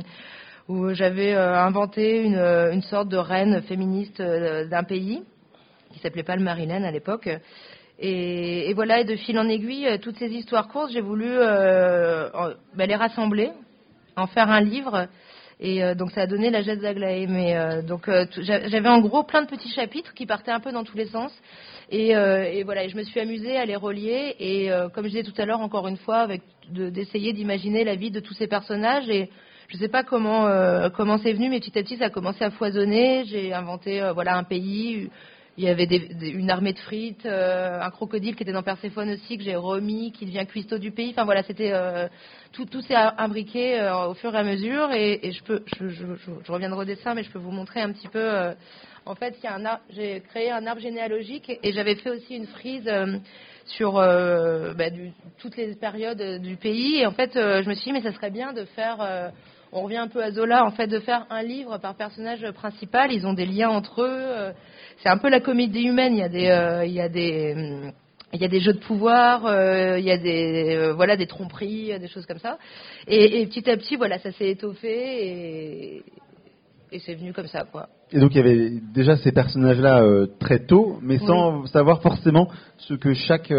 [0.66, 5.22] où j'avais euh, inventé une, sorte de reine féministe d'un pays
[5.92, 7.28] qui s'appelait pas le Marilyn à l'époque.
[8.00, 12.94] Et, voilà, et de fil en aiguille, toutes ces histoires courtes, j'ai voulu ben, les
[12.94, 13.50] rassembler,
[14.16, 15.06] en faire un livre.
[15.60, 17.26] Et euh, donc ça a donné la geste d'Aglaé.
[17.26, 20.72] Mais euh, donc euh, j'avais en gros plein de petits chapitres qui partaient un peu
[20.72, 21.32] dans tous les sens.
[21.90, 24.36] Et, euh, et voilà, et je me suis amusée à les relier.
[24.38, 27.84] Et euh, comme je disais tout à l'heure, encore une fois, avec de- d'essayer d'imaginer
[27.84, 29.08] la vie de tous ces personnages.
[29.08, 29.30] Et
[29.68, 32.10] je ne sais pas comment euh, comment c'est venu, mais petit à petit ça a
[32.10, 33.24] commencé à foisonner.
[33.26, 35.10] J'ai inventé voilà un pays.
[35.58, 39.10] Il y avait des- une armée de frites, euh, un crocodile qui était dans Perséphone
[39.10, 41.10] aussi que j'ai remis, qui devient cuistot du pays.
[41.10, 42.06] Enfin voilà, c'était euh,
[42.52, 44.92] tout, tout s'est imbriqué euh, au fur et à mesure.
[44.92, 46.06] Et, je peux, je, je,
[46.44, 48.54] je, reviendrai au dessin, mais je peux vous montrer un petit peu.
[49.04, 49.34] en fait,
[49.90, 52.88] j'ai créé un arbre généalogique et j'avais fait aussi une frise
[53.64, 56.98] sur bah, du- toutes les périodes du pays.
[57.00, 59.32] Et en fait, je me suis dit, mais ça serait bien de faire.
[59.72, 63.12] on revient un peu à Zola, en fait, de faire un livre par personnage principal.
[63.12, 64.52] Ils ont des liens entre eux.
[65.02, 66.14] C'est un peu la comédie humaine.
[66.14, 67.92] Il y a des, euh, il y a des, hum,
[68.32, 71.26] il y a des jeux de pouvoir, euh, il y a des, euh, voilà, des
[71.26, 72.58] tromperies, des choses comme ça.
[73.06, 76.04] Et, et petit à petit, voilà, ça s'est étoffé et,
[76.92, 77.88] et c'est venu comme ça, quoi.
[78.10, 82.48] Et donc il y avait déjà ces personnages-là euh, très tôt, mais sans savoir forcément
[82.78, 83.52] ce que chaque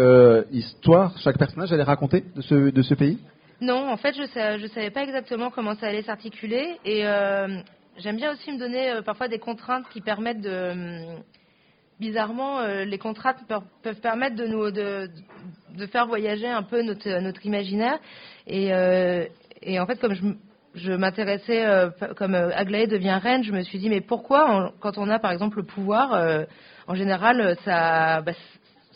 [0.50, 3.18] histoire, chaque personnage allait raconter de ce, de ce pays?
[3.60, 4.22] Non, en fait, je
[4.62, 6.78] ne savais pas exactement comment ça allait s'articuler.
[6.84, 7.04] Et
[7.98, 10.70] j'aime bien aussi me donner euh, parfois des contraintes qui permettent de.
[10.70, 11.22] hum,
[11.98, 13.40] Bizarrement, euh, les contraintes
[13.82, 15.10] peuvent permettre de nous de,
[15.76, 17.98] de faire voyager un peu notre, notre imaginaire.
[18.46, 19.26] Et, euh,
[19.66, 20.22] en fait, comme je,
[20.76, 21.62] je m'intéressais,
[22.16, 25.58] comme Aglaé devient reine, je me suis dit, mais pourquoi, quand on a par exemple
[25.58, 26.46] le pouvoir,
[26.86, 28.32] en général, ça, bah,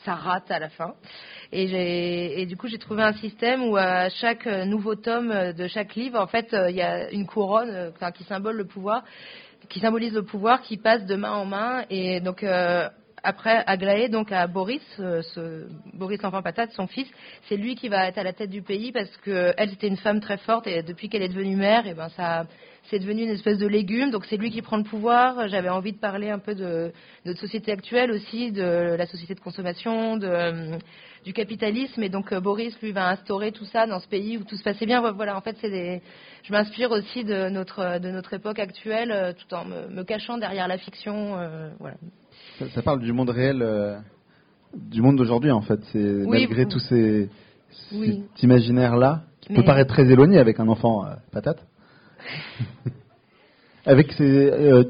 [0.04, 0.94] ça rate à la fin.
[1.52, 5.68] Et, du coup, j'ai trouvé un système où à chaque euh, nouveau tome euh, de
[5.68, 10.76] chaque livre, en fait, euh, il y a une couronne qui symbolise le pouvoir, qui
[10.76, 11.84] passe de main en main.
[11.90, 12.44] Et donc
[13.22, 14.82] après Aglaé, donc à Boris,
[15.94, 17.08] Boris l'enfant patate, son fils,
[17.48, 19.96] c'est lui qui va être à la tête du pays parce que elle c'était une
[19.96, 22.44] femme très forte et depuis qu'elle est devenue mère, et ben ça
[22.90, 24.10] c'est devenu une espèce de légume.
[24.10, 25.48] Donc c'est lui qui prend le pouvoir.
[25.48, 26.92] J'avais envie de parler un peu de, de
[27.26, 30.78] notre société actuelle aussi, de la société de consommation, de
[31.24, 32.02] du capitalisme.
[32.02, 34.62] Et donc euh, Boris, lui, va instaurer tout ça dans ce pays où tout se
[34.62, 35.00] passait bien.
[35.12, 36.02] Voilà, en fait, c'est des...
[36.42, 40.36] je m'inspire aussi de notre, de notre époque actuelle, euh, tout en me, me cachant
[40.36, 41.38] derrière la fiction.
[41.38, 41.96] euh, voilà.
[42.58, 43.96] Ça, ça parle du monde réel, euh,
[44.76, 45.80] du monde d'aujourd'hui en fait.
[45.92, 47.30] C'est Oui, malgré vous- tous ces,
[47.94, 48.22] Oui.
[48.34, 51.64] cet imaginaire-là qui peut paraître très éloigné avec un enfant euh, patate.
[53.88, 54.84] euh,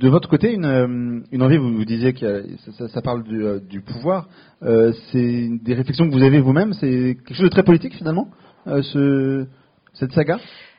[0.00, 2.44] de votre côté une, euh, une envie, vous, vous disiez que
[2.88, 4.28] ça, parle du, euh, pouvoir.
[4.60, 6.72] C'est des réflexions que vous avez vous-même.
[6.74, 8.28] C'est quelque chose de très politique finalement,
[8.66, 9.46] ce,
[9.94, 10.38] cette saga?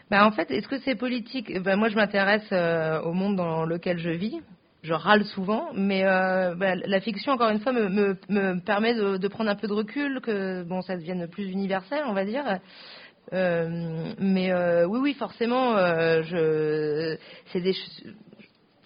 [0.09, 1.61] Bah, en fait, est-ce que c'est politique?
[1.63, 2.51] Bah, Moi, je m'intéresse
[3.05, 4.39] au monde dans lequel je vis.
[4.83, 9.49] Je râle souvent, mais bah, la fiction, encore une fois, me permet de, de prendre
[9.49, 12.43] un peu de recul, que bon, ça devienne plus universel, on va dire.
[13.33, 17.17] Euh, mais euh, oui, oui, forcément, euh, je,
[17.51, 17.73] c'est des,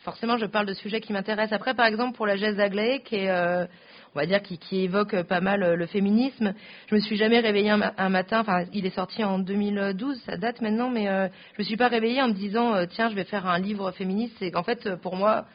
[0.03, 1.53] forcément, je parle de sujets qui m'intéressent.
[1.53, 5.19] Après, par exemple, pour la geste d'Aglaé, qui est, on va dire, qui, qui évoque
[5.23, 6.53] pas mal le féminisme.
[6.87, 10.37] Je me suis jamais réveillée un, un matin, enfin, il est sorti en 2012, ça
[10.37, 13.23] date maintenant, mais euh, je me suis pas réveillée en me disant, tiens, je vais
[13.23, 14.35] faire un livre féministe.
[14.37, 15.45] C'est qu'en fait, pour moi,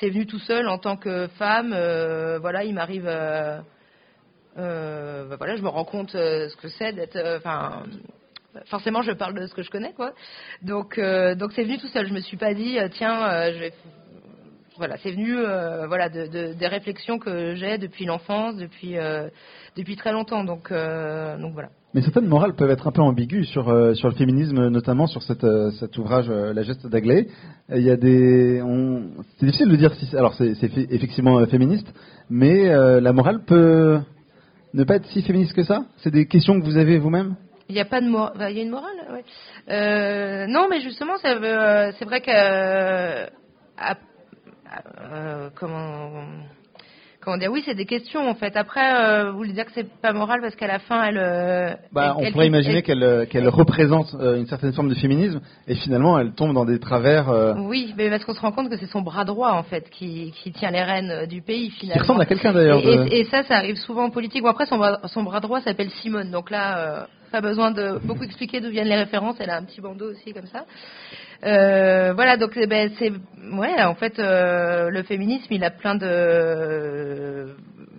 [0.00, 1.76] c'est venu tout seul en tant que femme.
[2.40, 3.62] voilà, il m'arrive, bah
[4.56, 7.82] voilà, je me rends compte ce que c'est d'être, enfin.
[8.66, 10.12] Forcément, je parle de ce que je connais, quoi.
[10.62, 12.08] Donc, euh, donc c'est venu tout seul.
[12.08, 13.68] Je me suis pas dit, euh, tiens, euh,
[14.76, 15.34] voilà, c'est venu
[15.88, 18.94] voilà de, de- des réflexions que j'ai depuis l'enfance, depuis
[19.76, 20.44] depuis très longtemps.
[20.44, 21.70] Donc donc voilà.
[21.94, 23.64] Mais certaines morales peuvent être un peu ambiguës sur
[23.96, 25.44] sur le féminisme, notamment sur cette,
[25.80, 27.26] cet ouvrage La geste d'Agley.
[27.74, 30.52] Il y a des, on- c'est difficile de dire si, alors c'est
[30.92, 31.88] effectivement féministe,
[32.30, 32.68] mais
[33.00, 33.98] la morale peut
[34.74, 35.86] ne pas être si féministe que ça?
[35.96, 37.34] C'est des questions que vous avez vous-même?
[37.68, 39.24] Il n'y a pas de mor- bah, il y a une morale, ouais.
[39.70, 43.26] Euh, non, mais justement, euh, c'est vrai que euh,
[45.54, 46.22] comment
[47.20, 48.56] comment dire Oui, c'est des questions en fait.
[48.56, 51.78] Après, vous voulez dire que c'est pas moral parce qu'à la fin, elle.
[51.92, 55.74] Bah, elle- on pourrait elle- imaginer elle- qu'elle représente une certaine forme de féminisme, et
[55.74, 57.28] finalement elle tombe dans des travers.
[57.58, 60.32] Oui, mais parce qu'on se rend compte que c'est son bras droit en fait qui,
[60.42, 61.94] qui tient les rênes du pays finalement.
[61.96, 62.78] qui ressemble à quelqu'un d'ailleurs.
[62.78, 64.42] Et, de- et- et ça, ça arrive souvent en politique.
[64.42, 68.24] Bon, après, son bras, son bras droit s'appelle Simone, donc là, pas besoin de beaucoup
[68.24, 69.36] expliquer d'où viennent les références.
[69.40, 70.64] Elle a un petit bandeau aussi comme ça.
[71.44, 73.12] Euh, voilà, donc eh ben, c'est
[73.52, 77.54] ouais, en fait, euh, le féminisme, il a plein de,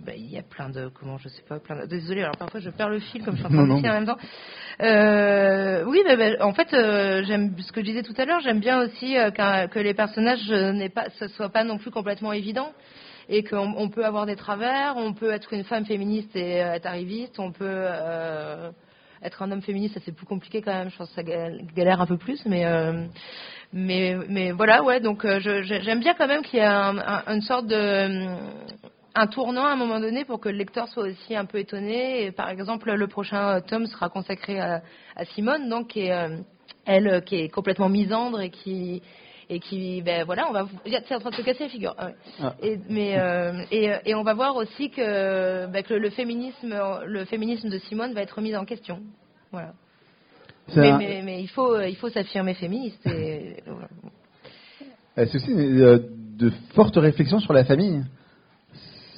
[0.05, 1.85] ben, il y a plein de, comment, je sais pas, plein de.
[1.85, 4.05] Désolée, alors parfois je perds le fil comme je suis en train de en même
[4.05, 4.17] temps.
[4.81, 8.41] Euh, oui, ben, en fait, j'aime ce que je disais tout à l'heure.
[8.41, 12.73] J'aime bien aussi que les personnages n'aient pas, ce soit pas non plus complètement évident
[13.29, 14.95] et qu'on on peut avoir des travers.
[14.97, 17.39] On peut être une femme féministe et être arriviste.
[17.39, 17.85] On peut
[19.23, 20.89] être un homme féministe, ça c'est plus compliqué quand même.
[20.89, 23.05] Je pense que ça gal- galère un peu plus, mais euh,
[23.73, 24.99] mais mais voilà, ouais.
[24.99, 28.37] Donc euh, j'aime bien quand même qu'il y ait un- un- une sorte de
[29.15, 32.23] un tournant à un moment donné pour que le lecteur soit aussi un peu étonné.
[32.25, 34.81] Et par exemple, le prochain euh, tome sera consacré à,
[35.15, 36.37] à Simone, donc qui est, euh,
[36.85, 39.01] elle, qui est complètement misandre et qui
[39.49, 40.67] et qui, ben voilà, on va,
[41.07, 41.95] c'est en train de se casser la figure.
[41.97, 42.15] Ah ouais.
[42.41, 42.55] Ah.
[42.61, 47.25] Et, mais euh, et, et on va voir aussi que, ben, que le féminisme, le
[47.25, 48.99] féminisme de Simone va être remis en question.
[49.51, 49.73] Voilà.
[50.75, 53.03] Mais, un- mais, mais il faut, il faut s'affirmer féministe.
[53.07, 53.87] Et, voilà.
[55.17, 58.03] Euh, C'est aussi de fortes réflexions sur la famille.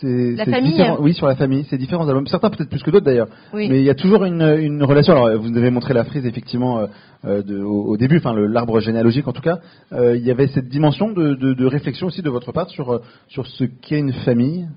[0.01, 0.99] C'est- La famille, différent- hein.
[0.99, 1.63] Oui, sur la famille.
[1.69, 2.25] C'est différents albums.
[2.27, 3.27] Certains peut-être plus que d'autres d'ailleurs.
[3.53, 3.69] Oui.
[3.69, 5.13] Mais il y a toujours une, une relation.
[5.13, 6.87] Alors, vous avez montré la frise effectivement euh,
[7.25, 9.59] euh, de- au, au début, enfin l'arbre généalogique en tout cas.
[9.93, 12.99] Euh, il y avait cette dimension de, de- de réflexion aussi de votre part sur
[13.27, 14.67] sur ce qu'est une famille?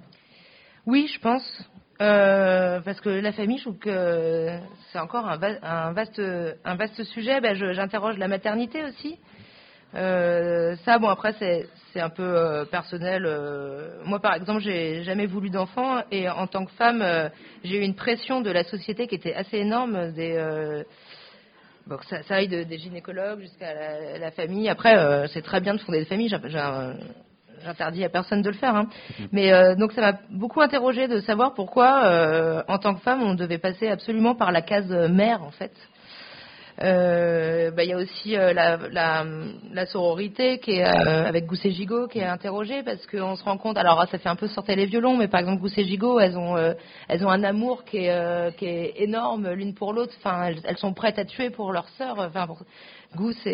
[0.86, 1.68] Oui, je pense.
[2.02, 4.48] Euh, parce que la famille, je trouve que
[4.92, 6.20] c'est encore un, va- un vaste,
[6.64, 7.40] un vaste sujet.
[7.40, 9.16] Ben, J'interroge la maternité aussi.
[9.94, 13.24] Euh, ça, bon, après, c'est c'est un peu euh, personnel.
[13.24, 14.00] euh.
[14.04, 17.04] moi, par exemple, j'ai jamais voulu d'enfant et en tant que femme,
[17.62, 20.10] j'ai eu une pression de la société qui était assez énorme.
[20.12, 20.84] Des,
[21.86, 24.68] bon, ça, ça aille de- des gynécologues jusqu'à la, la famille.
[24.68, 24.96] Après,
[25.28, 26.28] c'est très bien de fonder des familles.
[26.28, 26.94] J'ai- j'ai un-
[27.64, 28.76] J'interdis à personne de le faire.
[28.76, 28.88] Hein.
[29.32, 33.34] Mais euh, donc ça m'a beaucoup interrogé de savoir pourquoi, en tant que femme, on
[33.34, 35.72] devait passer absolument par la case mère, en fait.
[36.82, 39.24] Euh, bah, Il y a aussi euh, la, la,
[39.72, 43.58] la sororité qui est euh, avec Gousset Gigot qui est interrogée parce qu'on se rend
[43.58, 43.78] compte.
[43.78, 46.56] Alors ça fait un peu sortir les violons, mais par exemple Gousset Gigot, elles ont
[47.08, 50.12] elles ont un amour qui est euh, qui est énorme l'une pour l'autre.
[50.18, 52.16] Enfin, elles, elles sont prêtes à tuer pour leur sœur.
[52.18, 52.62] Enfin, pour...
[53.14, 53.46] Gousse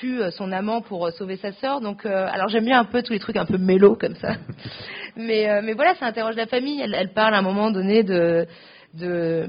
[0.00, 1.80] tue son amant pour sauver sa sœur.
[1.80, 4.36] Donc, euh, alors j'aime bien un peu tous les trucs un peu mélo comme ça.
[5.16, 6.80] mais, euh, mais voilà, ça interroge la famille.
[6.80, 8.46] Elle, elle parle à un moment donné de
[8.94, 9.46] de,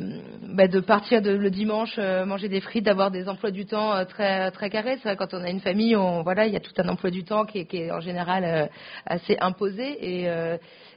[0.53, 3.93] bah, de partir de, le dimanche euh, manger des frites, d'avoir des emplois du temps
[3.93, 4.97] euh, très très carrés.
[4.97, 7.11] C'est vrai, quand on a une famille, on, voilà, il y a tout un emploi
[7.11, 8.67] du temps qui est, qui est en général euh,
[9.05, 10.27] assez imposé et,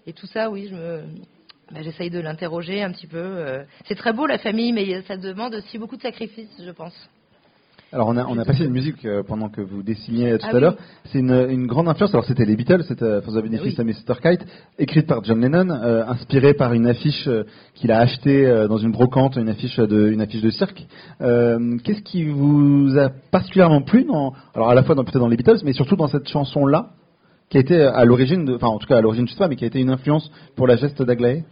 [0.07, 1.03] et tout ça, oui, je me
[1.71, 3.65] bah, j'essaye de l'interroger un petit peu.
[3.87, 6.95] C'est très beau la famille, mais ça demande aussi beaucoup de sacrifices, je pense.
[7.91, 10.51] Alors on a, on a passé une musique euh, pendant que vous dessiniez tout Ah
[10.51, 10.61] à oui.
[10.61, 10.77] l'heure.
[11.07, 12.13] C'est une, une grande influence.
[12.13, 13.77] Alors c'était les Beatles, c'était For the Benefit Oui.
[13.79, 14.21] of Mr.
[14.23, 14.47] Kite,
[14.79, 18.77] écrite par John Lennon, euh, inspirée par une affiche euh, qu'il a achetée euh, dans
[18.77, 20.87] une brocante, une affiche de, une affiche de cirque.
[21.19, 25.37] Qu'est-ce qui vous a particulièrement plu dans, alors à la fois dans, peut-être dans les
[25.39, 26.91] Beatles, mais surtout dans cette chanson-là,
[27.49, 29.49] qui a été à l'origine, de, enfin en tout cas à l'origine je sais pas,
[29.49, 31.45] mais qui a été une influence pour la geste d'Aglaé?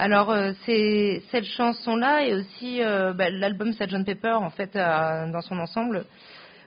[0.00, 5.30] Alors euh, c'est cette chanson-là et aussi euh, bah, l'album Sgt Pepper en fait euh,
[5.30, 6.06] dans son ensemble.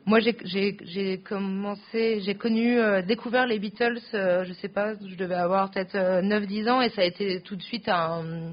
[0.05, 5.71] Moi j'ai- commencé, j'ai connu, découvert les Beatles, euh, je sais pas, je devais avoir
[5.71, 8.51] peut-être euh, 9-10 ans et ça a été tout de suite un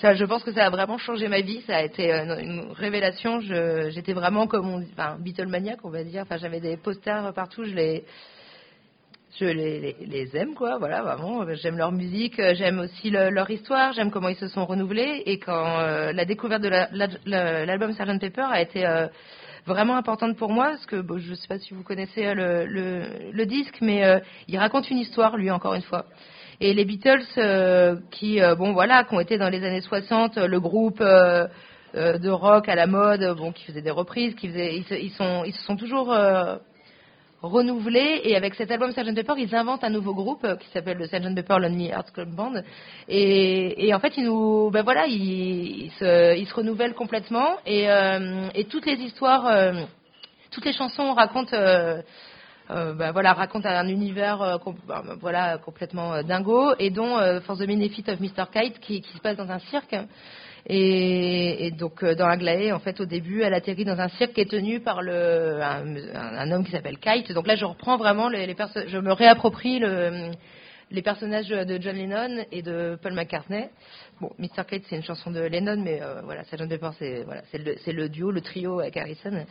[0.00, 1.60] ça, je pense que ça a vraiment changé ma vie.
[1.66, 3.38] Ça a été une, révélation.
[3.40, 6.22] Je- J'étais vraiment comme on, enfin, Beatlemaniaque, on va dire.
[6.22, 7.62] Enfin, j'avais des posters partout.
[7.64, 8.04] Je les,
[9.40, 10.78] je les, les, les aime quoi.
[10.78, 14.48] Voilà vraiment j'aime leur musique euh, j'aime aussi le- leur histoire j'aime comment ils se
[14.48, 15.22] sont renouvelés.
[15.26, 18.18] Et quand euh, la découverte de la- la- la- l'album Sgt.
[18.20, 19.08] Pepper a été euh,
[19.66, 22.66] vraiment importante pour moi parce que bon, je sais pas si vous connaissez euh, le,
[22.66, 26.04] le, le disque mais euh, il raconte une histoire lui encore une fois.
[26.60, 30.46] Et les Beatles euh, qui bon voilà qui ont été dans les années 60 euh,
[30.46, 34.84] le groupe de rock à la mode bon qui faisait des reprises qui faisait ils,
[34.98, 36.12] ils sont ils se sont toujours
[37.48, 40.98] renouvelés et avec cet album Sgt Pepper ils inventent un nouveau groupe euh, qui s'appelle
[40.98, 42.54] le Sgt Pepper Lonely Hearts Club Band
[43.08, 49.72] et, en fait ben ils, se, renouvellent complètement et, euh, toutes les histoires euh,
[50.50, 51.56] toutes les chansons racontent
[52.68, 54.58] raconte un univers
[55.20, 58.46] voilà, complètement euh, dingo, et dont For the Benefit of Mr.
[58.52, 59.96] Kite, qui se passe dans un cirque.
[60.66, 64.32] Et, et donc, euh, dans Aglaé, en fait, au début, elle atterrit dans un cirque
[64.32, 67.32] qui est tenu par le, un, un- homme qui s'appelle Kite.
[67.32, 70.30] Donc là, je reprends vraiment les, les perso- je me réapproprie le,
[70.90, 73.68] les personnages de John Lennon et de Paul McCartney.
[74.22, 74.64] Bon, Mr.
[74.66, 76.66] Kite, c'est une chanson de Lennon, mais euh, voilà, Sgt.
[76.66, 79.44] Pepper, c'est voilà, le, le duo, le trio avec Harrison.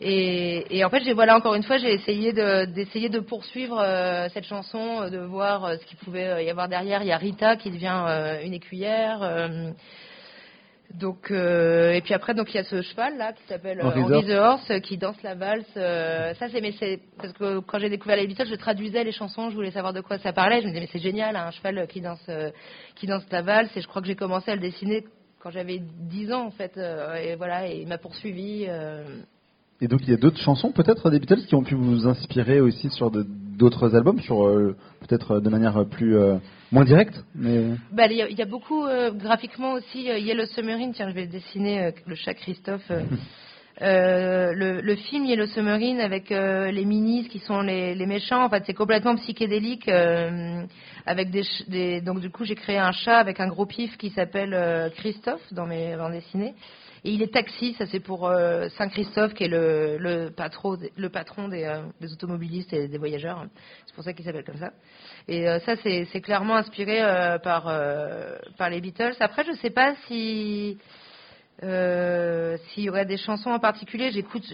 [0.00, 4.28] Et, et en fait, voilà encore une fois, j'ai essayé de d'essayer de poursuivre euh,
[4.32, 7.02] cette chanson, euh, de voir euh, ce qu'il pouvait y avoir derrière.
[7.02, 9.20] Il y a Rita qui devient une écuyère.
[10.94, 13.80] Euh, donc euh, et puis après donc il y a ce cheval là qui s'appelle
[13.80, 15.64] euh, Henry the Horse euh, qui danse la valse.
[15.76, 19.12] euh, ça c'est mais c'est parce que quand j'ai découvert les Beatles, je traduisais les
[19.12, 20.60] chansons, je voulais savoir de quoi ça parlait.
[20.60, 22.50] Je me disais mais c'est génial, hein, un cheval qui danse euh,
[22.94, 23.70] qui danse la valse.
[23.76, 25.04] Et je crois que j'ai commencé à le dessiner
[25.40, 26.72] quand j'avais 10 ans en fait.
[26.78, 28.66] euh, et voilà, et il m'a poursuivi.
[28.68, 29.04] euh,
[29.80, 32.60] Et donc il y a d'autres chansons peut-être des Beatles qui ont pu vous inspirer
[32.60, 36.36] aussi sur de- d'autres albums, sur euh, peut-être euh, de manière plus euh,
[36.72, 40.46] moins directe, mais Bah, il, y a, il y a beaucoup euh, graphiquement aussi Yellow
[40.46, 40.92] Submarine.
[40.92, 42.90] Tiens, je vais dessiner le chat Christophe.
[43.80, 48.44] le, le film Yellow Submarine avec les minis qui sont les, les méchants.
[48.44, 49.88] En fait, c'est complètement psychédélique.
[51.06, 54.10] avec des, des- donc du coup, j'ai créé un chat avec un gros pif qui
[54.10, 56.54] s'appelle Christophe dans mes bandes dessinées.
[57.06, 60.78] Et il est taxi, ça c'est pour euh, Saint Christophe qui est le, patron,
[61.52, 63.44] euh, des automobilistes et des voyageurs.
[63.84, 64.70] C'est pour ça qu'il s'appelle comme ça.
[65.28, 67.00] Et euh, ça, c'est clairement inspiré
[67.42, 69.16] par, les Beatles.
[69.20, 70.78] Après, je sais pas si
[71.60, 74.10] s'il y aurait des chansons en particulier.
[74.10, 74.44] J'écoute.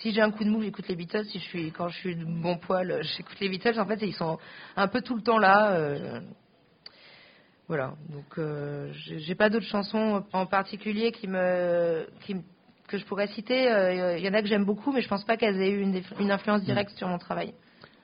[0.00, 1.24] Si j'ai un coup de mou, j'écoute les Beatles.
[1.26, 3.78] Si je suis, quand je suis de bon poil, j'écoute les Beatles.
[3.78, 4.38] En fait, ils sont
[4.74, 6.20] un peu tout le temps là.
[7.72, 7.94] Voilà.
[8.10, 12.42] Donc, euh, j'ai pas d'autres chansons en particulier qui me, qui, me-
[12.86, 13.72] que je pourrais citer.
[13.72, 15.80] Euh, Il y en a que j'aime beaucoup, mais je pense pas qu'elles aient eu
[15.80, 17.54] une, influence directe sur mon travail.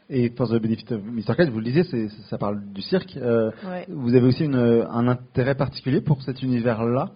[0.08, 1.36] et For the Benefit of Mr.
[1.36, 1.84] Kite, vous le disiez,
[2.30, 3.14] ça parle du cirque.
[3.18, 3.84] euh, Ouais.
[3.90, 7.10] Vous avez aussi une, un intérêt particulier pour cet univers-là?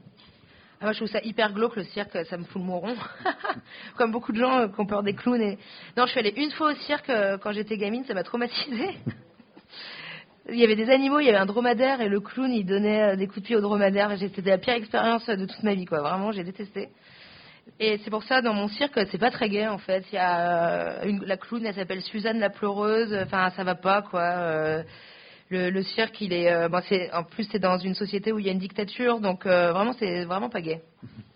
[0.79, 2.95] Ah, moi, je trouve ça hyper glauque, le cirque, ça me fout le moron.
[3.97, 5.41] Comme beaucoup de gens euh, qui ont peur des clowns.
[5.41, 5.57] Et...
[5.97, 8.91] Non, je suis allée une fois au cirque euh, quand j'étais gamine, ça m'a traumatisée.
[10.49, 13.13] il y avait des animaux, il y avait un dromadaire et le clown, il donnait
[13.13, 14.17] euh, des coups de pied au dromadaire.
[14.19, 16.01] C'était la pire expérience de toute ma vie, quoi.
[16.01, 16.89] Vraiment, j'ai détesté.
[17.79, 20.05] Et c'est pour ça, dans mon cirque, c'est pas très gai, en fait.
[20.13, 23.15] Il y a euh, une- la clown, elle s'appelle Suzanne la pleureuse.
[23.25, 24.23] Enfin, ça va pas, quoi.
[24.23, 24.83] Euh,
[25.51, 28.47] le, le cirque, il est, bon, c'est, en plus, c'est dans une société où il
[28.47, 30.81] y a une dictature, donc vraiment, c'est vraiment pas gay.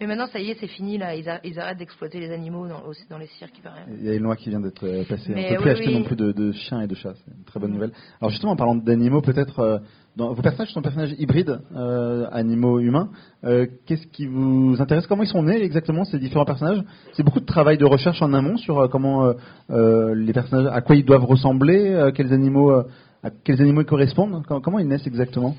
[0.00, 1.14] Mais maintenant, ça y est, c'est fini là.
[1.16, 3.80] Ils, a- ils arrêtent d'exploiter les animaux dans, aussi dans les cirques, il paraît.
[3.98, 5.32] Il y a une loi qui vient d'être euh, passée.
[5.34, 5.94] On ne peut plus acheter oui.
[5.98, 7.14] non plus de, de chiens et de chats.
[7.24, 7.74] C'est une très bonne Mm.
[7.74, 7.90] nouvelle.
[8.20, 9.78] Alors justement, en parlant d'animaux, peut-être, euh,
[10.16, 13.10] dans- vos personnages sont personnages hybrides, euh, animaux humains.
[13.44, 15.06] Euh, Qu'est-ce qui vous intéresse?
[15.08, 16.82] Comment ils sont nés exactement ces différents personnages?
[17.14, 19.32] C'est beaucoup de travail de recherche en amont sur euh, comment
[19.68, 24.44] les personnages, à quoi ils doivent ressembler, quels animaux, à quels animaux ils correspondent.
[24.46, 25.56] Comment, comment ils naissent exactement?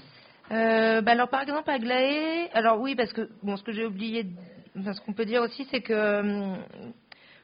[0.51, 4.25] Euh, bah alors par exemple Aglaé, alors oui parce que bon ce que j'ai oublié,
[4.75, 6.57] ce qu'on peut dire aussi c'est que hum,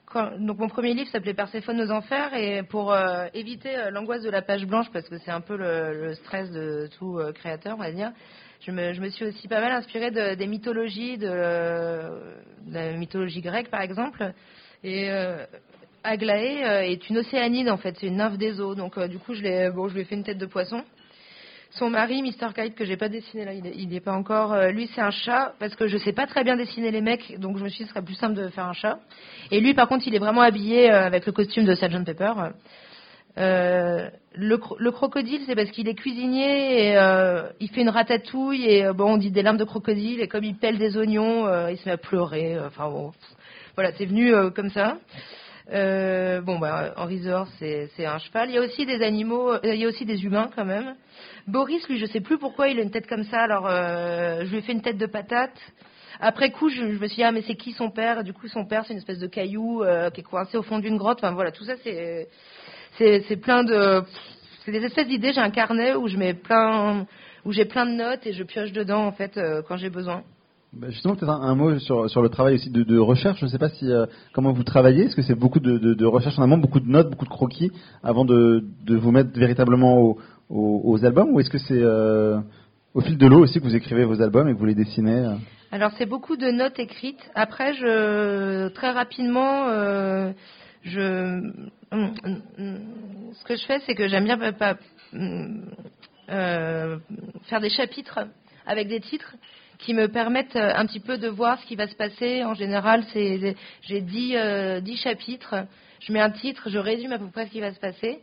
[0.08, 4.24] quand- donc mon premier livre s'appelait Perséphone aux enfers et pour euh, éviter euh, l'angoisse
[4.24, 7.82] de la page blanche parce que c'est un peu le, stress de tout créateur on
[7.82, 8.12] va dire,
[8.62, 13.70] je me, suis aussi pas mal inspirée de- des mythologies de, de la mythologie grecque
[13.70, 14.34] par exemple
[14.84, 15.12] et
[16.04, 19.44] Aglaé est une océanide en fait, c'est une nymphe des eaux donc du coup je
[19.44, 20.84] l'ai bon je lui ai fait une tête de poisson.
[21.78, 22.54] Son mari, Mr.
[22.56, 24.54] Kite, que j'ai pas dessiné là, il n'y est pas encore.
[24.54, 27.38] euh, lui, c'est un chat parce que je sais pas très bien dessiner les mecs,
[27.38, 29.00] donc je me suis dit ce serait plus simple de faire un chat.
[29.52, 32.32] Et lui, par contre, il est vraiment habillé euh, avec le costume de Sgt Pepper.
[33.38, 37.90] Euh, le, cro- le crocodile, c'est parce qu'il est cuisinier et euh, il fait une
[37.90, 40.96] ratatouille et euh, bon, on dit des larmes de crocodile et comme il pèle des
[40.96, 42.56] oignons, euh, il se met à pleurer.
[42.56, 43.12] euh, Enfin bon,
[43.76, 44.96] voilà, c'est venu comme ça.
[45.72, 47.22] Euh, bon, bah, Henri
[47.60, 48.50] c'est un cheval.
[48.50, 50.96] Il y a aussi des animaux, euh, il y a aussi des humains quand même.
[51.48, 53.42] Boris, lui, je sais plus pourquoi il a une tête comme ça.
[53.42, 55.58] Alors, euh, je lui ai fait une tête de patate.
[56.20, 58.24] Après coup, je, me suis dit, ah, mais c'est qui son père?
[58.24, 60.80] Du coup, son père, c'est une espèce de caillou euh, qui est coincé au fond
[60.80, 61.20] d'une grotte.
[61.20, 64.04] Enfin, voilà, tout ça, c'est plein de,
[64.66, 65.34] c'est des espèces d'idées.
[65.34, 67.06] J'ai un carnet où je mets plein,
[67.46, 70.24] où j'ai plein de notes et je pioche dedans en fait euh, quand j'ai besoin.
[70.78, 73.40] Bah, justement, peut-être un, mot sur, sur le travail aussi de, recherche.
[73.40, 75.06] Je ne sais pas si euh, comment vous travaillez.
[75.06, 77.72] Est-ce que c'est beaucoup de, recherche en amont, beaucoup de notes, beaucoup de croquis
[78.04, 80.20] avant de, de vous mettre véritablement au-
[80.50, 82.40] au- aux albums, ou est-ce que c'est euh,
[82.94, 85.26] au fil de l'eau aussi que vous écrivez vos albums et que vous les dessinez
[85.26, 85.36] euh?
[85.72, 87.24] Alors c'est beaucoup de notes écrites.
[87.36, 89.68] Après, je très rapidement,
[90.84, 91.52] je
[91.92, 94.78] ce que je fais, c'est que j'aime bien pas-
[96.28, 98.20] faire des chapitres
[98.68, 99.36] avec des titres
[99.80, 102.44] qui me permettent euh, un petit peu de voir ce qui va se passer.
[102.44, 105.56] En général, c'est j'ai 10, euh, 10 chapitres.
[106.00, 108.20] Je mets un titre, je résume à peu près ce qui va se passer.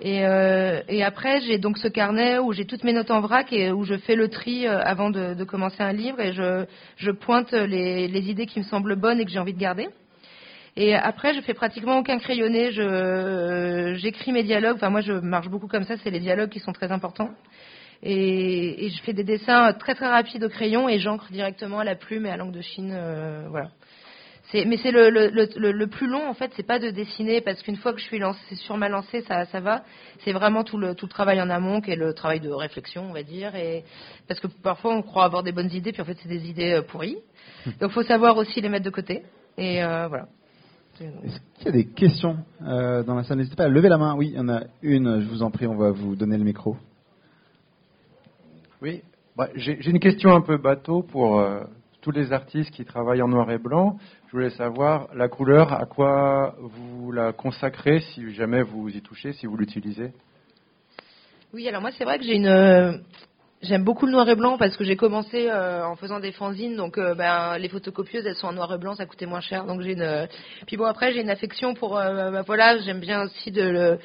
[0.00, 3.52] Et, euh, et après, j'ai donc ce carnet où j'ai toutes mes notes en vrac
[3.52, 6.64] et où je fais le tri euh, avant de, de commencer un livre et je,
[6.96, 9.88] je pointe les, les idées qui me semblent bonnes et que j'ai envie de garder.
[10.76, 12.72] Et après, je fais pratiquement aucun crayonné.
[12.72, 14.76] Je j'écris mes dialogues.
[14.76, 15.96] Enfin, moi, je marche beaucoup comme ça.
[16.02, 17.30] C'est les dialogues qui sont très importants.
[18.06, 21.84] Et, et je fais des dessins très très rapides au crayon et j'encre directement à
[21.84, 22.92] la plume et à l'encre de Chine.
[22.94, 23.70] euh, voilà.
[24.52, 27.40] Mais c'est le, le, le, le- le plus long en fait, c'est pas de dessiner
[27.40, 29.82] parce qu'une fois que je suis lancée sur ma lancée, ça, ça va.
[30.20, 33.06] C'est vraiment tout le, tout le travail en amont qui est le travail de réflexion,
[33.08, 33.56] on va dire.
[33.56, 33.82] Et
[34.28, 36.72] parce que parfois on croit avoir des bonnes idées, puis en fait c'est des idées
[36.74, 37.16] euh, pourries.
[37.80, 39.22] Donc faut savoir aussi les mettre de côté.
[39.58, 40.26] Et euh, voilà.
[41.00, 43.38] Est-ce qu'il y a des questions euh, dans la salle?
[43.38, 44.14] N'hésitez pas à lever la main.
[44.14, 45.20] Oui, il y en a une.
[45.20, 46.76] Je vous en prie, on va vous donner le micro.
[48.84, 49.00] Oui,
[49.34, 51.60] bah, j'ai une question un peu bateau pour euh,
[52.02, 53.96] tous les artistes qui travaillent en noir et blanc.
[54.26, 59.32] Je voulais savoir la couleur, à quoi vous la consacrez si jamais vous y touchez,
[59.32, 60.12] si vous l'utilisez?
[61.54, 62.98] Oui, alors moi c'est vrai que euh,
[63.62, 66.76] j'aime beaucoup le noir et blanc parce que j'ai commencé euh, en faisant des fanzines
[66.76, 69.80] donc ben les photocopieuses elles sont en noir et blanc, ça coûtait moins cher donc
[70.66, 73.98] puis bon après j'ai une affection pour ben, voilà, j'aime bien aussi de le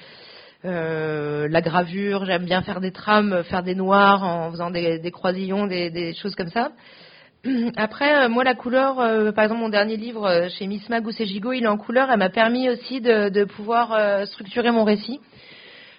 [0.66, 5.68] euh, la gravure, j'aime bien faire des trames, faire des noirs en faisant des, croisillons,
[5.68, 6.72] des, choses comme ça.
[7.78, 11.12] Après, euh, moi, la couleur, euh, par exemple, mon dernier livre chez Miss Mag ou
[11.12, 12.12] Gigot, il est en couleur.
[12.12, 15.22] Elle m'a permis aussi de, pouvoir structurer mon récit.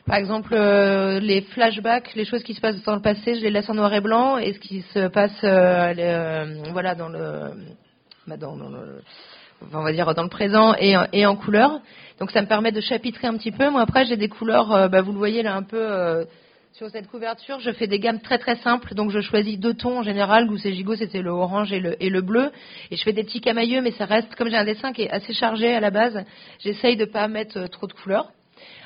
[0.06, 3.68] Par exemple, les flashbacks, les choses qui se passent dans le passé, je les laisse
[3.70, 5.38] en noir et blanc, et ce qui se passe,
[6.72, 7.52] voilà, dans le,
[8.26, 8.36] bah,
[9.72, 11.80] on va dire dans le présent et, et en couleur.
[12.18, 13.70] Donc ça me permet de chapitrer un petit peu.
[13.70, 16.24] Moi après j'ai des couleurs, euh, bah, vous le voyez là un peu euh,
[16.72, 18.94] sur cette couverture, je fais des gammes très très simples.
[18.94, 20.46] Donc je choisis deux tons en général.
[20.46, 22.50] Gousset Gigot c'était le orange et le, et le bleu.
[22.90, 25.10] Et je fais des petits camailleux, mais ça reste comme j'ai un dessin qui est
[25.10, 26.24] assez chargé à la base.
[26.60, 28.28] J'essaye de pas mettre euh, trop de couleurs.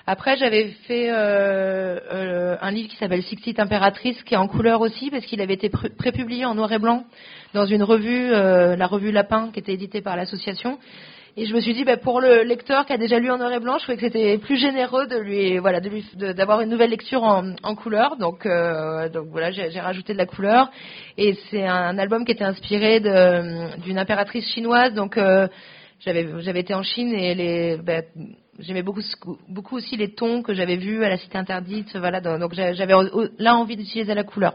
[0.06, 4.82] Après, j'avais fait euh, euh, un livre qui s'appelle Sixtite Impératrice, qui est en couleur
[4.82, 7.04] aussi, parce qu'il avait été pré- prépublié en noir et blanc
[7.54, 10.78] dans une revue, euh, la revue Lapin, qui était éditée par l'association.
[11.38, 13.50] Et je me suis dit, bah, pour le lecteur qui a déjà lu en noir
[13.50, 17.22] et blanc, je trouvais que c'était plus généreux de lui, voilà, d'avoir une nouvelle lecture
[17.22, 18.16] en, couleur.
[18.18, 20.70] Donc, euh, donc voilà, j'ai rajouté de la couleur.
[21.16, 24.92] Et c'est un album qui était inspiré d'une impératrice chinoise.
[24.92, 25.48] Donc, euh,
[26.00, 28.02] j'avais j'avais été en Chine et les bah,
[28.60, 29.02] j'aimais beaucoup
[29.48, 32.72] beaucoup aussi les tons que j'avais vus à la cité interdite voilà donc donc j'a-
[32.72, 32.94] j'avais
[33.38, 34.54] là envie d'utiliser la couleur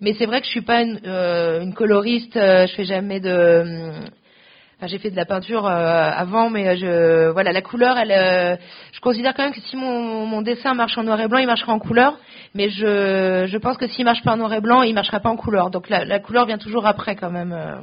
[0.00, 3.20] mais c'est vrai que je suis pas une, euh, une coloriste euh, je fais jamais
[3.20, 3.92] de
[4.78, 8.56] Enfin, j'ai fait de la peinture euh, avant, mais je, voilà, la couleur, elle, euh,
[8.92, 11.46] je considère quand même que si mon, mon dessin marche en noir et blanc, il
[11.46, 12.18] marchera en couleur.
[12.54, 15.28] Mais je, je pense que s'il marche pas en noir et blanc, il marchera pas
[15.28, 15.70] en couleur.
[15.70, 17.52] Donc la, la couleur vient toujours après quand même.
[17.52, 17.76] euh,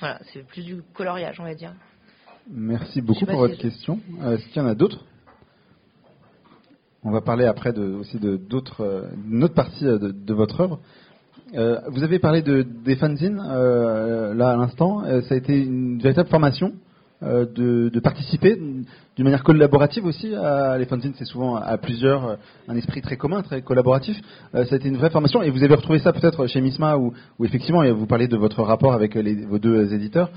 [0.00, 1.72] voilà, c'est plus du coloriage, on va dire.
[2.50, 4.00] Merci beaucoup pour votre question.
[4.22, 5.04] Euh, Est-ce qu'il y en a d'autres?
[7.04, 10.60] On va parler après de, aussi de d'autres, d'une autre partie euh, de, de votre
[10.60, 10.80] œuvre.
[11.54, 15.02] Euh, vous avez parlé de, des fanzines euh, là à l'instant.
[15.04, 16.72] Euh, ça a été une véritable formation
[17.20, 20.34] de, de participer d'une manière collaborative aussi.
[20.36, 22.38] À, les fanzines, c'est souvent à plusieurs
[22.68, 24.16] un esprit très commun, très collaboratif.
[24.52, 27.12] Ça a été une vraie formation et vous avez retrouvé ça peut-être chez Misma où,
[27.40, 30.30] où effectivement vous parlez de votre rapport avec les, vos deux éditeurs.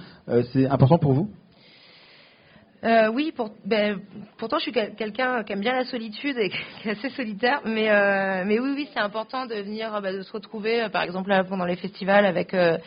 [0.53, 1.29] C'est important pour vous?
[2.83, 3.99] Euh, oui, pour, ben,
[4.37, 6.49] pourtant je suis quel- quelqu'un qui aime bien la solitude et
[6.81, 10.11] qui est assez solitaire, mais, euh, mais oui, oui, c'est important de venir, euh, bah,
[10.11, 12.77] de se retrouver, euh, par exemple là, pendant les festivals avec euh,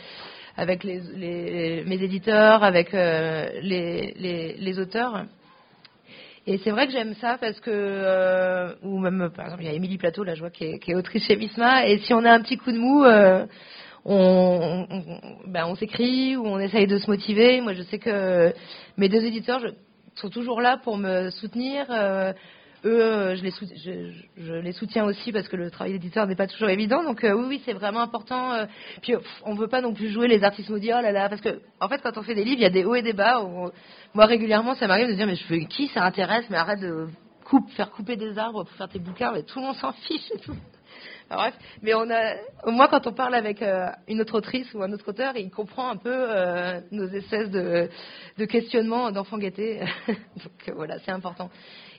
[0.56, 4.14] avec les, les- mes éditeurs, avec euh, les,
[4.58, 5.24] les, auteurs.
[6.46, 9.70] Et c'est vrai que j'aime ça parce que, euh, ou même, par exemple, il y
[9.70, 12.14] a Émilie Plateau, là, je vois, qui est, qui est autrice chez Bisma, et si
[12.14, 13.46] on a un petit coup de mou, euh,
[14.04, 17.60] on, on, ben, on s'écrit ou on essaye de se motiver.
[17.60, 18.52] Moi, je sais que
[18.96, 19.68] mes deux éditeurs je-
[20.20, 21.86] sont toujours là pour me soutenir.
[21.90, 22.32] euh,
[22.84, 26.26] eux, euh, je les, sout- je, je- les soutiens aussi parce que le travail d'éditeur
[26.26, 27.02] n'est pas toujours évident.
[27.02, 28.52] Donc euh, oui, oui, c'est vraiment important.
[29.00, 30.90] puis on veut pas non plus jouer les artistes maudits.
[30.92, 32.70] Oh là là, parce que en fait, quand on fait des livres, il y a
[32.70, 33.42] des hauts et des bas.
[34.12, 37.06] Moi, régulièrement, ça m'arrive de dire mais je veux qui ça intéresse, mais arrête de
[37.46, 40.30] coupe, faire couper des arbres pour faire tes bouquins, mais tout le monde s'en fiche
[40.34, 40.54] et tout.
[41.30, 42.34] Bref, mais on a,
[42.66, 45.88] moins quand on parle avec euh, une autre autrice ou un autre auteur, il comprend
[45.88, 47.88] un peu euh, nos espèces de,
[48.38, 49.80] de questionnements d'enfants gâtés.
[50.06, 51.50] Donc euh, voilà, c'est important.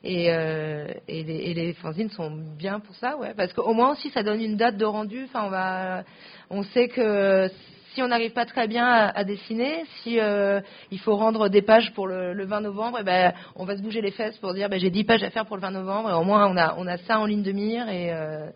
[0.03, 3.93] Et, euh, et, les, et les fanzines sont bien pour ça, ouais, parce qu'au moins
[3.93, 5.23] aussi ça donne une date de rendu.
[5.25, 6.03] Enfin, on va,
[6.51, 7.49] on sait que
[7.93, 10.61] si on n'arrive pas très bien à, à dessiner, si euh,
[10.91, 13.81] il faut rendre des pages pour le, le 20 novembre, eh ben, on va se
[13.81, 16.11] bouger les fesses pour dire ben, j'ai 10 pages à faire pour le 20 novembre,
[16.11, 18.49] et au moins on a, on a ça en ligne de mire, et, euh,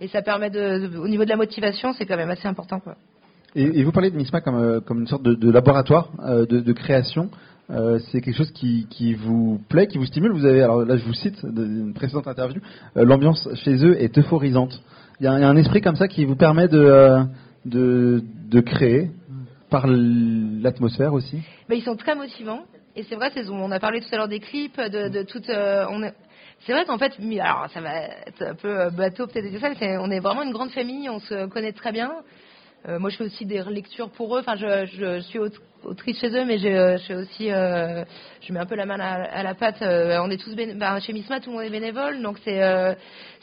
[0.00, 2.80] et ça permet de, de- au niveau de la motivation, c'est quand même assez important.
[2.80, 2.96] Quoi.
[3.54, 6.46] Et, et vous parlez de MISMA comme, euh, comme une sorte de, de laboratoire euh,
[6.46, 7.30] de, de création.
[7.70, 10.30] Euh, c'est quelque chose qui, qui vous plaît, qui vous stimule.
[10.32, 12.60] Vous avez, alors là, je vous cite d'une précédente interview,
[12.94, 14.80] l'ambiance chez eux est euphorisante.
[15.18, 17.24] Il y, a, un- il y a un esprit comme ça qui vous permet de,
[17.64, 18.22] de,
[18.60, 19.10] créer
[19.70, 21.40] par l'atmosphère aussi?
[21.68, 22.62] Mais ils sont très motivants.
[22.94, 25.50] Et c'est vrai, on a parlé tout à l'heure des clips, de, de toute.
[25.50, 26.02] euh, on
[26.64, 29.60] c'est vrai qu'en fait, alors ça va être un peu euh, bateau peut-être de dire
[29.60, 32.12] ça, mais on est vraiment une grande famille, on se connaît très bien.
[32.88, 34.40] Euh, moi, je fais aussi des lectures pour eux.
[34.40, 35.48] Enfin, je, suis aut-
[35.82, 38.04] autrice chez eux, mais je, je fais aussi, euh,
[38.40, 39.82] je mets un peu la main à, la pâte.
[39.82, 42.94] Euh, on est tous ben, chez Misma, tout le monde est bénévole, donc euh,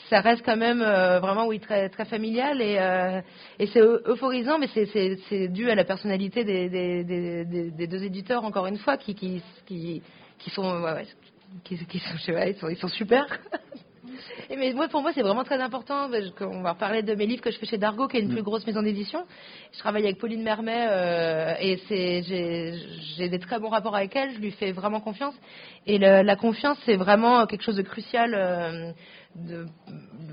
[0.09, 3.21] ça reste quand même euh, vraiment oui très familial et, euh,
[3.59, 8.77] et c'est eu- euphorisant, mais c'est, dû à la personnalité des, deux éditeurs encore une
[8.77, 9.41] fois qui
[10.53, 10.85] sont
[11.63, 13.25] qui, qui sont, je sais pas, ils sont, ils sont super.
[14.49, 16.09] Et mais moi, pour moi, c'est vraiment très important.
[16.41, 18.43] On va reparler de mes livres que je fais chez Dargo, qui est une plus
[18.43, 19.25] grosse maison d'édition.
[19.73, 22.73] Je travaille avec Pauline Mermet euh, et j'ai,
[23.17, 24.33] j'ai des très bons rapports avec elle.
[24.35, 25.33] Je lui fais vraiment confiance.
[25.87, 28.33] Et le- la confiance, c'est vraiment quelque chose de crucial.
[28.35, 28.91] euh,
[29.35, 29.65] de,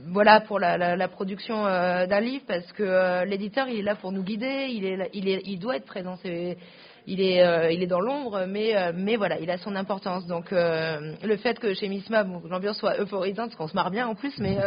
[0.09, 3.83] voilà pour la, la- la production euh, d'un livre parce que euh, l'éditeur il est
[3.83, 6.59] là pour nous guider il est là- il est il doit être présent c'est
[7.07, 10.27] il est, euh, il est dans l'ombre, mais, euh, mais voilà, il a son importance.
[10.27, 13.91] Donc, euh, le fait que chez Misma, bon, l'ambiance soit euphorisante, parce qu'on se marre
[13.91, 14.59] bien en plus, mais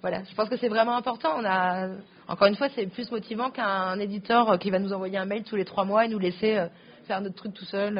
[0.00, 1.30] voilà, je pense que c'est vraiment important.
[1.38, 1.88] On a,
[2.28, 5.56] encore une fois, c'est plus motivant qu'un éditeur qui va nous envoyer un mail tous
[5.56, 6.58] les trois mois et nous laisser
[7.06, 7.98] faire notre truc tout seul.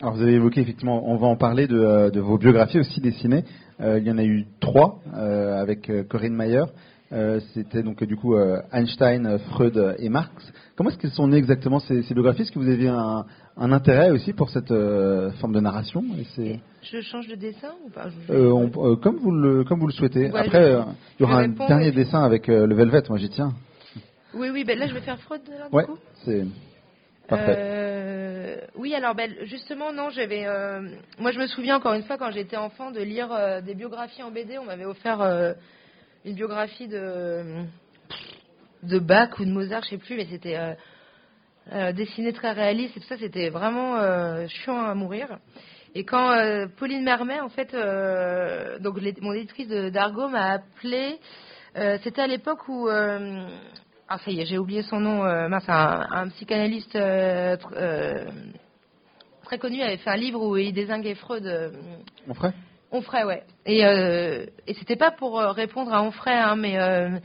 [0.00, 3.44] Alors vous avez évoqué effectivement, on va en parler de, de vos biographies aussi dessinées.
[3.80, 6.64] Il y en a eu trois avec Corinne Mayer.
[7.12, 10.32] Euh, C'était donc du coup euh, Einstein, Freud et Marx.
[10.76, 12.42] Comment est-ce qu'elles sont nées exactement ces, ces biographies?
[12.42, 13.24] Est-ce que vous avez un,
[13.56, 16.02] un intérêt aussi pour cette euh, forme de narration?
[16.38, 18.06] Et Je change de dessin ou pas?
[18.30, 20.30] On- comme vous le comme vous le souhaitez.
[20.30, 23.02] Ouais, Après, il y aura un réponds, dernier dessin avec le Velvet.
[23.08, 23.52] Moi, j'y tiens.
[24.34, 25.42] Oui, oui, ben là, je vais faire Freud.
[25.54, 25.98] alors, du Ouais, coup.
[26.24, 26.44] c'est.
[27.32, 30.44] Euh, oui, alors ben, justement, non, j'avais.
[30.46, 30.80] euh,
[31.18, 34.22] moi, je me souviens encore une fois quand j'étais enfant de lire euh, des biographies
[34.22, 34.58] en BD.
[34.58, 35.20] On m'avait offert
[36.24, 37.66] une biographie de
[38.98, 40.74] Bach ou de Mozart, je sais plus, mais c'était euh,
[41.72, 43.16] euh, dessiné très réaliste et tout ça.
[43.18, 45.38] C'était vraiment euh, chiant à mourir.
[45.94, 46.34] Et quand
[46.76, 47.70] Pauline Mermet, en fait,
[48.80, 51.20] donc mon éditrice d'Argo m'a appelé.
[52.02, 55.22] c'était à l'époque où ah ça y est, j'ai oublié son nom.
[55.22, 58.26] Un, psychanalyste tr-
[59.44, 61.46] très connu avait fait un livre où il désinguait Freud.
[61.46, 61.70] euh,
[62.96, 63.42] On ferait Onfray, ouais.
[63.66, 67.18] Et, euh, et c'était pas pour euh, répondre à Onfray, hein, mais euh,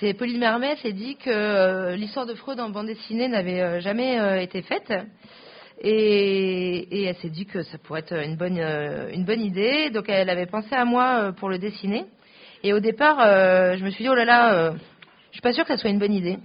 [0.00, 4.42] c'est Pauline Mermet s'est dit que euh, l'histoire de Freud en bande dessinée n'avait jamais
[4.42, 4.92] été faite.
[5.80, 9.90] Et, et elle s'est dit que ça pourrait être une bonne, une bonne idée.
[9.90, 12.06] Donc elle avait pensé à moi pour le dessiner.
[12.64, 15.70] Et au départ, je me suis dit, oh là là, je suis pas sûre que
[15.70, 16.38] ça soit une bonne idée.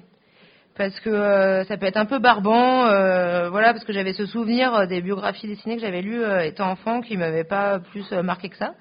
[0.80, 4.26] Parce que euh, ça peut être un peu barbant, euh, voilà, parce que j'avais ce
[4.26, 8.48] souvenir euh, des biographies dessinées que j'avais lues étant enfant qui m'avaient pas plus marqué
[8.48, 8.76] que ça.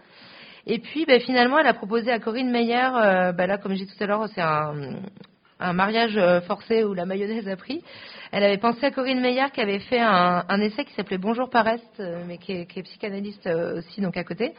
[0.69, 3.93] Et puis, ben, finalement, elle a proposé à Corinne Meyer, ben là, comme j'ai dit
[3.93, 7.83] tout à l'heure, c'est un, mariage forcé où la mayonnaise a pris.
[8.31, 12.01] Elle avait pensé à Corinne Meyer qui avait fait un, essai qui s'appelait Bonjour Pareste,
[12.29, 14.53] mais qui est, qui est psychanalyste aussi, donc à côté.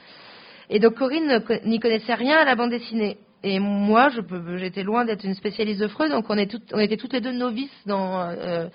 [0.70, 3.18] Et donc Corinne ne co- n'y connaissait rien à la bande dessinée.
[3.44, 4.10] Et moi,
[4.58, 7.32] j'étais loin d'être une spécialiste de Freud, donc on, est on était toutes les deux
[7.32, 8.68] novices dans, euh,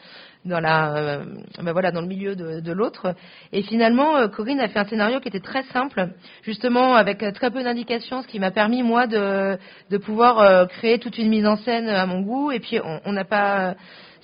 [0.46, 1.24] dans, la, euh,
[1.62, 3.14] ben voilà, dans le milieu de, de l'autre.
[3.52, 6.08] Et finalement, euh, Corinne a fait un scénario qui était très simple,
[6.42, 9.58] justement avec euh, très peu d'indications, ce qui m'a permis, moi, de,
[9.90, 12.50] de pouvoir euh, créer toute une mise en scène à mon goût.
[12.50, 13.74] Et puis, on n'a pas...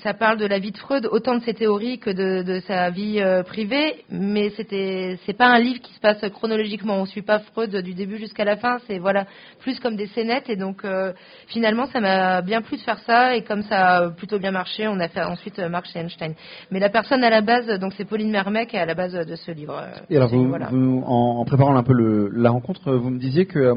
[0.02, 2.88] Ça parle de la vie de Freud, autant de ses théories que de, de sa
[2.90, 6.96] vie euh, privée, mais c'était c'est pas un livre qui se passe chronologiquement.
[6.96, 8.78] On suit pas Freud du début jusqu'à la fin.
[8.86, 9.26] C'est voilà
[9.60, 11.12] plus comme des scénettes et donc euh,
[11.48, 14.88] finalement ça m'a bien plu de faire ça et comme ça a plutôt bien marché,
[14.88, 16.34] on a fait ensuite euh, Marx et Einstein.
[16.70, 19.50] Mais la personne à la base, donc c'est Pauline est à la base de ce
[19.50, 19.76] livre.
[19.78, 20.68] euh, Et alors, vous, voilà.
[20.70, 23.74] vous- en, en préparant un peu le- la rencontre, vous me disiez que euh,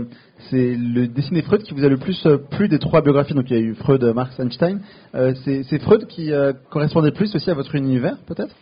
[0.49, 3.33] c'est le dessiné Freud qui vous a le plus euh, plu des trois biographies.
[3.33, 4.79] Donc, il y a eu Freud, Marx, Einstein.
[5.15, 8.55] Euh, c'est Freud qui euh, correspondait plus aussi à votre univers, peut-être?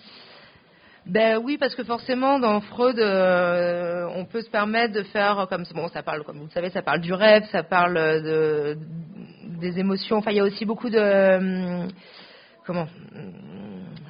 [1.06, 5.64] Ben oui, parce que forcément, dans Freud, euh, on peut se permettre de faire comme
[5.74, 8.78] bon, ça parle, comme vous le savez, ça parle du rêve, ça parle de
[9.60, 10.18] des émotions.
[10.18, 11.00] Enfin, il y a aussi beaucoup de
[11.38, 11.88] hum,
[12.66, 13.32] comment hum,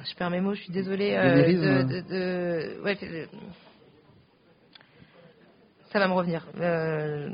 [0.08, 1.14] Je perds mes mots, je suis désolée.
[1.14, 3.24] euh, de, de- de- ouais, euh,
[5.92, 6.46] ça va me revenir.
[6.60, 7.30] Euh,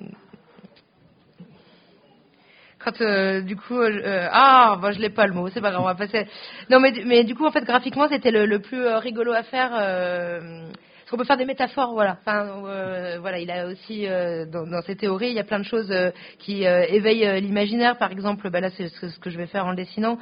[2.90, 5.70] quand euh, du coup euh, euh, ah bon, je l'ai pas le mot c'est pas
[5.70, 6.26] grave on va passer.
[6.70, 9.70] Non mais mais du coup en fait graphiquement c'était le, plus euh, rigolo à faire
[9.78, 12.18] euh, parce qu'on peut faire des métaphores voilà.
[12.20, 14.06] Enfin euh, voilà il a aussi
[14.52, 15.92] dans, dans ses théories il y a plein de choses
[16.38, 17.96] qui éveillent l'imaginaire.
[17.96, 20.18] Par exemple bah là c'est ce que je vais faire en le dessinant.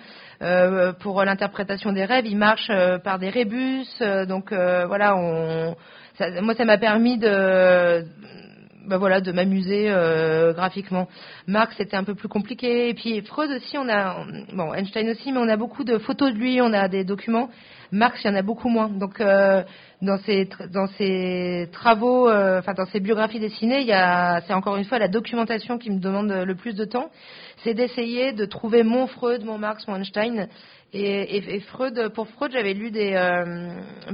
[1.01, 2.71] Pour l'interprétation des rêves il marche
[3.03, 3.85] par des rébus
[4.29, 5.75] donc voilà on
[6.19, 8.05] ça- moi ça m'a permis de
[8.87, 11.09] bah voilà, de m'amuser euh, graphiquement.
[11.47, 12.89] Marx, c'était un peu plus compliqué.
[12.89, 14.25] Et puis Freud aussi, on a,
[14.55, 17.49] bon, Einstein aussi, mais on a beaucoup de photos de lui, on a des documents.
[17.93, 18.89] Marx, il y en a beaucoup moins.
[18.89, 19.63] Donc, euh,
[20.03, 24.53] dans ses dans ses travaux, euh, enfin dans ses biographies dessinées, il y a, c'est
[24.55, 27.11] encore une fois la documentation qui me demande le plus de temps.
[27.63, 30.49] C'est d'essayer de trouver mon Freud, mon Marx, mon Einstein.
[30.93, 33.69] Et, et- et Freud, pour Freud, j'avais lu des euh,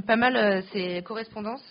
[0.07, 1.65] pas mal euh, ses correspondances.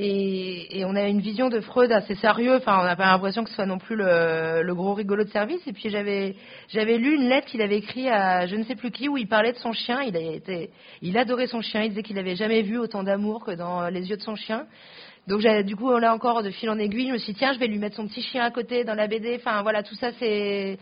[0.00, 2.54] Et, on a une vision de Freud assez sérieux.
[2.54, 5.60] Enfin, on n'a pas l'impression que ce soit non plus le, gros rigolo de service.
[5.66, 6.36] Et puis j'avais
[6.68, 9.26] j'avais lu une lettre qu'il avait écrite à je ne sais plus qui où il
[9.26, 10.00] parlait de son chien.
[10.02, 10.40] Il
[11.02, 11.82] il adorait son chien.
[11.82, 14.66] Il disait qu'il n'avait jamais vu autant d'amour que dans les yeux de son chien.
[15.26, 17.58] Donc du coup là encore de fil en aiguille, je me suis dit tiens je
[17.58, 19.36] vais lui mettre son petit chien à côté dans la BD.
[19.40, 20.78] Enfin voilà tout ça c'est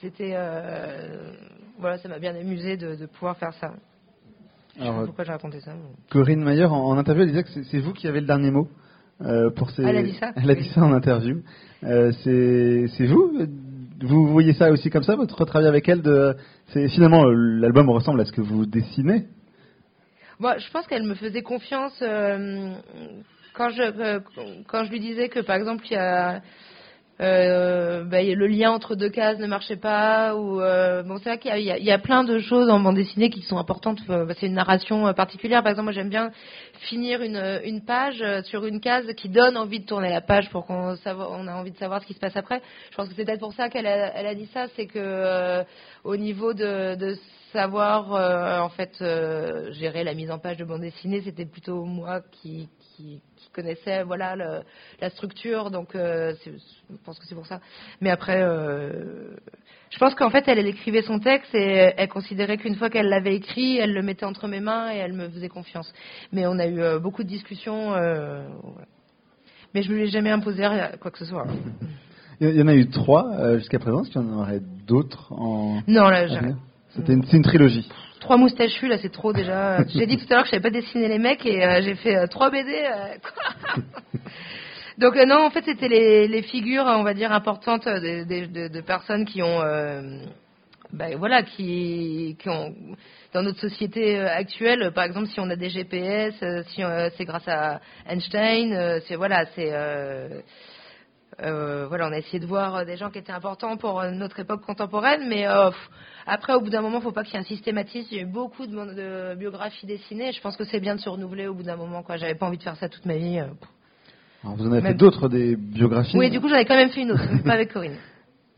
[0.00, 1.32] c'était euh,
[1.78, 3.72] voilà ça m'a bien amusé de pouvoir faire ça.
[4.74, 5.72] Je sais pas Alors, pourquoi j'ai raconté ça.
[5.74, 8.50] mais- Corinne Mayer, en, en interview, elle disait que c'est- vous qui avez le dernier
[8.50, 8.68] mot.
[9.20, 9.82] euh, pour ces...
[9.84, 11.42] Elle a dit ça Elle a dit ça en interview.
[11.84, 13.32] Euh, c'est vous
[14.00, 16.34] Vous voyez ça aussi comme ça, votre travail avec elle de...
[16.88, 19.26] Finalement, l'album ressemble à ce que vous dessinez.
[20.40, 22.72] Moi, je pense qu'elle me faisait confiance euh,
[23.54, 24.18] quand je euh,
[24.66, 26.40] quand je lui disais que par exemple il y a
[27.20, 31.38] euh, bah, le lien entre deux cases ne marchait pas ou euh, bon c'est vrai
[31.38, 34.54] qu'il y a, plein de choses en bande dessinée qui sont importantes euh, c'est une
[34.54, 35.62] narration euh, particulière.
[35.62, 36.30] Par exemple moi j'aime bien
[36.88, 40.48] finir une, une page euh, sur une case qui donne envie de tourner la page
[40.50, 42.62] pour qu'on on a envie de savoir ce qui se passe après.
[42.90, 45.62] Je pense que c'est peut-être pour ça qu'elle a, dit ça c'est que euh,
[46.04, 47.16] au niveau de, de
[47.52, 51.84] savoir euh, en fait euh, gérer la mise en page de bande dessinée c'était plutôt
[51.84, 52.68] moi qui,
[53.02, 54.60] qui, qui connaissais voilà le-
[55.00, 56.50] la structure donc euh, je
[57.04, 57.60] pense que c'est pour ça
[58.00, 59.34] mais après euh,
[59.90, 63.08] je pense qu'en fait elle, elle écrivait son texte et elle considérait qu'une fois qu'elle
[63.08, 65.92] l'avait écrit elle le mettait entre mes mains et elle me faisait confiance
[66.32, 68.86] mais on a eu euh, beaucoup de discussions euh, voilà.
[69.74, 71.46] mais je ne lui ai jamais imposé rien- quoi que ce soit
[72.40, 74.02] Il y en a eu trois jusqu'à présent.
[74.02, 75.80] Est-ce qu'il y en aurait d'autres en...
[75.86, 76.56] non là venir?
[76.88, 77.88] C'était une trilogie.
[78.22, 79.84] Trois moustachus, là, c'est trop déjà.
[79.88, 81.96] J'ai dit tout à l'heure que je savais pas dessiner les mecs et euh, j'ai
[81.96, 82.70] fait euh, trois BD.
[82.72, 83.80] euh, quoi.
[84.98, 88.22] Donc euh, non, en fait, c'était les, les figures, on va dire, importantes euh, de,
[88.22, 90.20] de- de- de personnes qui ont, euh,
[90.92, 92.72] ben, voilà, qui, qui ont
[93.34, 96.84] dans notre société euh, actuelle, euh, par exemple, si on a des GPS, euh, si
[96.84, 99.70] euh, c'est grâce à Einstein, euh, c'est voilà, c'est
[101.40, 104.10] euh, voilà, on a essayé de voir euh, des gens qui étaient importants pour euh,
[104.10, 105.90] notre époque contemporaine, mais euh, pff,
[106.26, 108.08] après, au bout d'un moment, faut pas qu'il y ait un systématisme.
[108.10, 110.28] Il y a eu beaucoup de, biographies dessinées.
[110.28, 112.02] et Je pense que c'est bien de se renouveler au bout d'un moment.
[112.02, 113.38] Quoi, j'avais pas envie de faire ça toute ma vie.
[113.38, 116.16] Alors, vous en avez fait d'autres, des biographies?
[116.16, 117.96] Oui, du coup, j'en ai quand même fait une autre, mais pas avec Corinne.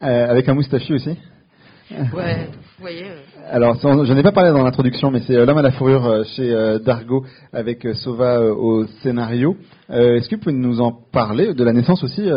[0.03, 1.17] Euh, Avec un moustachu aussi?
[1.91, 2.49] Ouais,
[2.79, 3.05] vous voyez.
[3.05, 3.21] euh,
[3.51, 6.07] Alors, ça, j'en ai pas parlé dans l'introduction, mais c'est euh, L'homme à la fourrure
[6.07, 6.51] euh, chez
[6.85, 9.57] Dargo avec Sova au scénario.
[9.91, 12.29] Euh, Est-ce que vous pouvez nous en parler de la naissance aussi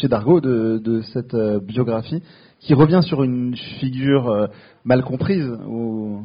[0.00, 2.22] chez Dargo de, de cette biographie
[2.60, 4.48] qui revient sur une figure
[4.84, 6.20] mal comprise ou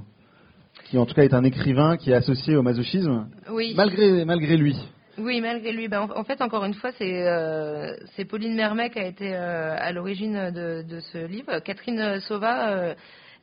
[0.86, 3.74] qui en tout cas est un écrivain qui est associé au masochisme Oui.
[3.76, 4.76] malgré malgré lui?
[5.20, 5.88] Oui, malgré lui.
[5.88, 7.96] Ben, en, fait, encore une fois, c'est euh,
[8.30, 11.58] Pauline Mermet qui a été euh, à l'origine de, de ce livre.
[11.66, 12.94] Catherine Sauva, euh,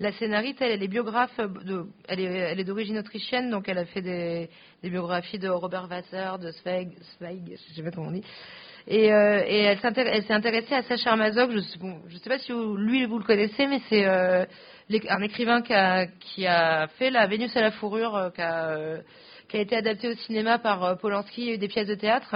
[0.01, 4.03] la scénariste, elle, est biographe, de, elle est, est d'origine autrichienne, donc elle a fait
[4.03, 4.49] des,
[4.83, 8.25] des biographies de Robert Wasser, de Zweig, Zweig je sais pas comment on dit.
[8.87, 11.53] Et, euh, et elle s'est intéressée à Sacha Mazog.
[11.53, 11.61] Je
[12.09, 14.45] je sais pas si vous- lui vous le connaissez, mais c'est euh,
[15.09, 18.69] un écrivain qui a, qui a fait la Vénus à la fourrure, euh, qui a,
[18.71, 19.01] euh,
[19.55, 22.35] qui a été adapté au cinéma par euh, Polanski, des pièces de théâtre.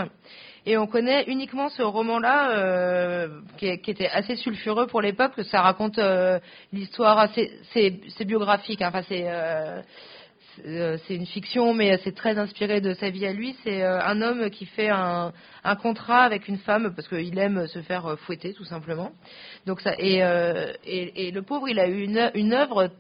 [0.64, 5.32] Et on connaît uniquement ce roman-là, euh, qui, était assez sulfureux pour l'époque.
[5.50, 6.38] Ça raconte euh,
[6.72, 8.80] l'histoire, assez- c'est biographique.
[8.82, 8.92] hein.
[10.62, 13.56] C'est une fiction, mais c'est très inspiré de sa vie à lui.
[13.64, 15.32] C'est un homme qui fait un,
[15.82, 19.10] contrat avec une femme parce qu'il aime se faire fouetter, tout simplement.
[19.66, 20.18] Donc ça, et,
[20.84, 22.90] et, et le pauvre, il a eu une, une œuvre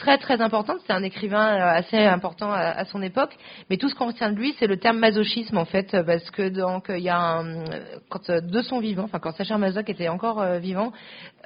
[0.00, 0.78] très très importante.
[0.86, 3.36] C'est un écrivain euh, assez important à, à son époque.
[3.68, 6.48] Mais tout ce qu'on retient de lui, c'est le terme masochisme en fait, parce que
[6.48, 7.64] donc il y a un,
[8.08, 10.92] quand euh, de son vivant, enfin quand Sacha Masoch était encore euh, vivant,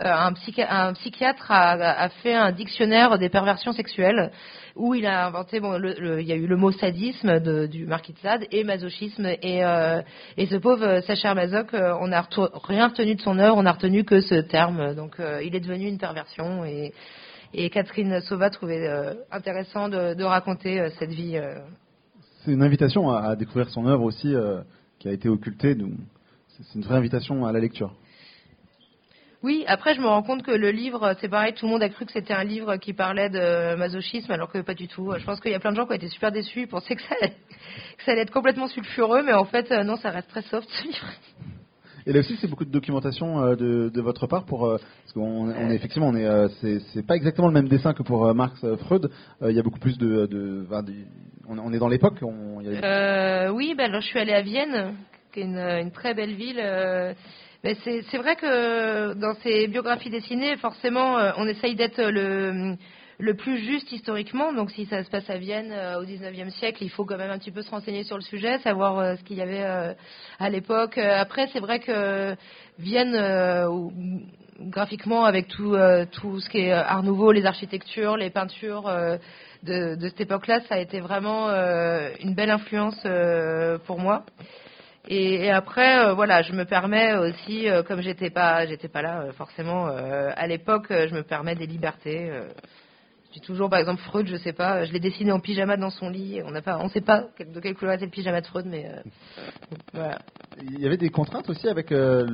[0.01, 4.31] euh, un, psychi- un psychiatre a, fait un dictionnaire des perversions sexuelles
[4.77, 7.39] où il a inventé, bon, il y a eu le mot sadisme
[7.69, 10.03] du Marquis de Sade et masochisme et, euh,
[10.37, 12.27] ce pauvre Sacha euh, on n'a
[12.65, 15.61] rien retenu de son œuvre, on n'a retenu que ce terme, donc euh, il est
[15.61, 16.93] devenu une perversion et,
[17.55, 21.37] et Catherine Sauva trouvait euh, intéressant de, de raconter euh, cette vie.
[21.37, 21.61] euh,
[22.45, 24.35] C'est une invitation à, à découvrir son œuvre aussi,
[24.99, 25.75] qui a été occultée.
[25.75, 25.93] donc
[26.49, 27.95] C'est une vraie invitation à la lecture.
[29.43, 31.91] Oui, après je me rends compte que le livre, c'est pareil, tout le monde a
[31.91, 35.13] cru que c'était un livre qui parlait de masochisme, alors que pas du tout.
[35.19, 36.97] Je pense qu'il y a plein de gens qui ont été super déçus, ils pensaient
[36.97, 37.35] que ça allait,
[37.99, 40.85] que ça allait être complètement sulfureux, mais en fait, non, ça reste très soft ce
[40.85, 41.07] livre.
[42.07, 45.13] Et là aussi, c'est beaucoup de documentation euh, de, de votre part pour euh, parce
[45.15, 48.03] qu'on on est effectivement, on est, euh, c'est, c'est pas exactement le même dessin que
[48.03, 49.11] pour Marx, Freud.
[49.43, 50.67] Il y a beaucoup plus de, de,
[51.49, 52.19] on, on est dans l'époque.
[52.23, 54.95] A- oui, ben alors je suis allée à Vienne,
[55.33, 56.61] qui est une, une très belle ville.
[57.65, 62.77] mais c'est c'est vrai que dans ces biographies dessinées, forcément, on essaye d'être le,
[63.19, 64.53] le plus juste historiquement.
[64.53, 67.31] Donc, si ça se passe à Vienne euh, au 19e siècle, il faut quand même
[67.31, 69.93] un petit peu se renseigner sur le sujet, savoir euh, ce qu'il y avait euh,
[70.39, 70.99] à l'époque.
[70.99, 72.35] Euh, Après, c'est vrai que
[72.79, 73.69] Vienne, euh,
[74.61, 75.77] graphiquement, avec tout,
[76.13, 78.85] tout ce qui est Art Nouveau, les architectures, les peintures.
[79.63, 83.01] de, de cette époque-là, ça a été vraiment une belle influence
[83.85, 84.25] pour moi.
[85.07, 89.21] Et, après, euh, voilà, je me permets aussi, euh, comme j'étais pas, j'étais pas là
[89.21, 92.31] euh, forcément à l'époque, je me permets des libertés.
[93.35, 93.41] Euh.
[93.41, 96.09] dis toujours, par exemple, Freud, je sais pas, je l'ai dessiné en pyjama dans son
[96.09, 96.41] lit.
[96.45, 98.87] On n'a pas, on sait pas de quelle couleur était le pyjama de Freud, mais
[98.87, 99.01] euh,
[99.93, 100.19] voilà.
[100.63, 102.27] Il y avait des contraintes aussi avec euh,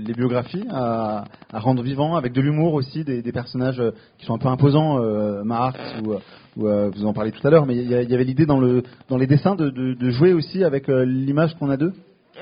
[0.00, 4.26] les biographies à, à rendre vivant, avec de l'humour aussi, des, des personnages euh, qui
[4.26, 6.18] sont un peu imposants, euh, Marx ou, euh,
[6.56, 8.82] ou, euh, vous en parlez tout à l'heure, mais il y, avait l'idée dans, le,
[9.08, 11.92] dans les dessins de, de, de jouer aussi avec euh, l'image qu'on a d'eux?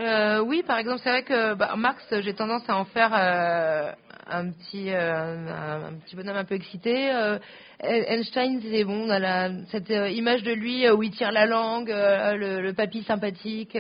[0.01, 3.93] Euh, oui, par exemple, c'est vrai que bah, Marx, j'ai tendance à en faire euh,
[4.31, 7.11] un petit euh, un, un petit bonhomme un peu excité.
[7.13, 7.39] Euh,
[7.81, 11.47] Einstein, c'est bon, on a la, cette euh, image de lui où il tire la
[11.47, 13.77] langue, le, le papy sympathique.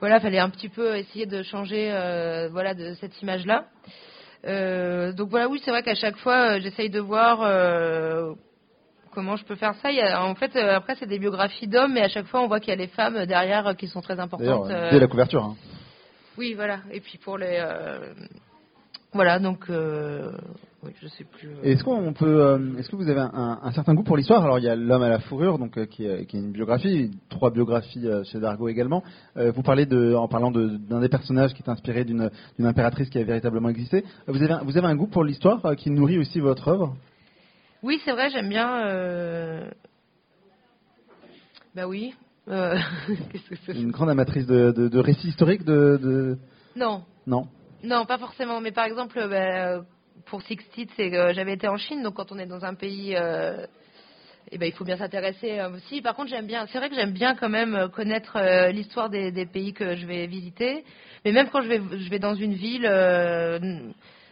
[0.00, 1.90] voilà, fallait un petit peu essayer de changer,
[2.50, 3.66] voilà, de cette image-là.
[4.44, 8.32] Euh, donc voilà, oui, c'est vrai qu'à chaque fois, euh, j'essaye de voir euh,
[9.14, 9.90] comment je peux faire ça.
[9.92, 12.48] Il y a, en fait, après, c'est des biographies d'hommes, mais à chaque fois, on
[12.48, 14.66] voit qu'il y a les femmes derrière qui sont très importantes.
[14.68, 15.44] dès la couverture.
[15.44, 15.56] hein.
[16.36, 16.80] oui, voilà.
[16.90, 17.62] Et puis pour les.
[19.14, 19.68] Voilà, donc.
[19.68, 20.32] euh,
[20.82, 21.48] Oui, je sais plus.
[21.50, 21.62] euh.
[21.62, 24.42] Est-ce qu'on peut, euh, est-ce que vous avez un, un certain goût pour l'histoire?
[24.42, 26.50] Alors il y a l'homme à la fourrure, donc euh, qui, est, qui est une
[26.52, 29.02] biographie, trois biographies chez Dargaud également.
[29.36, 33.10] Vous parlez de, en parlant de- d'un des personnages qui est inspiré d'une d'une impératrice
[33.10, 34.02] qui a véritablement existé.
[34.26, 36.96] Vous avez, un- vous avez un goût pour l'histoire qui nourrit aussi votre œuvre?
[37.82, 39.68] Oui, c'est vrai, j'aime bien.
[41.74, 42.14] Bah oui.
[42.46, 43.72] Qu'est-ce que c'est?
[43.78, 46.38] Une grande amatrice de, de, de récits historiques de, de...
[46.76, 47.46] Non, Non.
[47.82, 48.60] Non, pas forcément.
[48.60, 49.28] Mais par exemple, euh,
[49.78, 49.84] bah,
[50.26, 53.14] pour Sixtit, c'est j'avais été en Chine, donc quand on est dans un pays.
[53.16, 53.66] euh,
[54.50, 56.02] eh ben, il faut bien s'intéresser euh, aussi.
[56.02, 56.66] Par contre, j'aime bien.
[56.66, 60.06] C'est vrai que j'aime bien quand même euh, connaître euh, l'histoire des, pays que je
[60.06, 60.84] vais visiter.
[61.24, 63.58] Mais même quand je vais, je vais dans une ville, euh,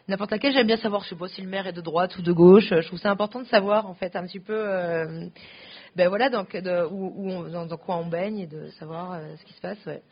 [0.08, 2.22] n'importe laquelle, j'aime bien savoir, je sais pas si le maire est de droite ou
[2.22, 2.68] de gauche.
[2.68, 5.26] Je trouve ça important de savoir, en fait, un petit peu, euh,
[5.96, 9.12] ben voilà, donc de, où, où on- dans, dans quoi on baigne et de savoir
[9.14, 9.78] euh, ce qui se passe.
[9.86, 10.02] Ouais.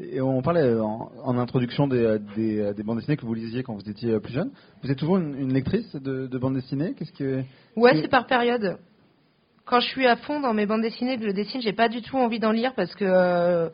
[0.00, 3.34] Et on parlait euh, en, en introduction des, euh, des, des bandes dessinées que vous
[3.34, 4.50] lisiez quand vous étiez plus jeune.
[4.82, 6.94] Vous êtes toujours une, une lectrice de, de bandes dessinées?
[6.94, 7.42] Qu'est-ce que
[7.76, 8.78] Ouais, c'est par période.
[9.66, 12.02] Quand je suis à fond dans mes bandes dessinées que je dessine, j'ai pas du
[12.02, 13.70] tout envie d'en lire parce que euh,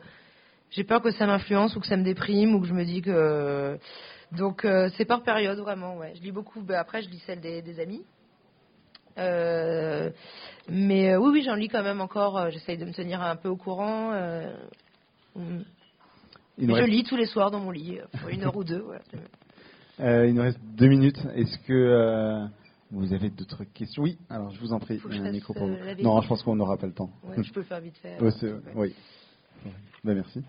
[0.71, 3.01] j'ai peur que ça m'influence ou que ça me déprime ou que je me dis
[3.01, 3.77] que
[4.31, 5.97] donc euh, c'est par période vraiment.
[5.97, 6.61] Ouais, je lis beaucoup.
[6.61, 8.03] bah, après, je lis celles des, des amis.
[9.17, 10.09] Euh,
[10.69, 12.37] mais euh, oui, oui, j'en lis quand même encore.
[12.37, 14.11] euh, J'essaye de me tenir un peu au courant.
[14.13, 14.53] euh,
[15.35, 15.61] mm.
[16.57, 18.63] il nous, je reste, lis tous les soirs dans mon lit, pour une heure ou
[18.63, 18.79] deux.
[18.79, 19.01] voilà.
[19.99, 21.19] euh, il nous reste deux minutes.
[21.35, 22.45] Est-ce que euh,
[22.91, 24.03] vous avez d'autres questions?
[24.03, 24.17] Oui.
[24.29, 24.99] Alors je vous en prie.
[24.99, 25.75] Faut un micro pour vous.
[26.01, 27.09] Non, je pense qu'on n'aura pas le temps.
[27.23, 28.17] Ouais, je peux faire vite fait.
[28.21, 28.31] Ouais,
[28.75, 28.95] oui.
[30.03, 30.43] Ben, merci.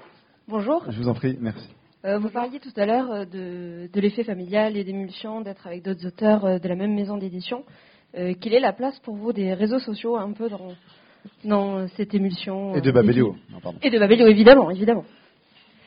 [0.48, 0.84] Bonjour.
[0.90, 1.36] Je vous en prie.
[1.40, 1.68] Merci.
[2.04, 6.04] Euh, vous parliez tout à l'heure de, de l'effet familial et d'émulsion, d'être avec d'autres
[6.06, 7.64] auteurs de la même maison d'édition.
[8.16, 10.74] Euh, quelle est la place pour vous des réseaux sociaux un peu dans,
[11.44, 13.36] dans cette émulsion Et de euh, Babelio.
[13.50, 13.78] Non, pardon.
[13.82, 15.04] Et de Babelio, évidemment, évidemment.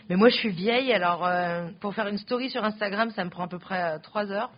[0.09, 3.29] Mais moi, je suis vieille, alors euh, pour faire une story sur Instagram, ça me
[3.29, 4.51] prend à peu près euh, trois heures.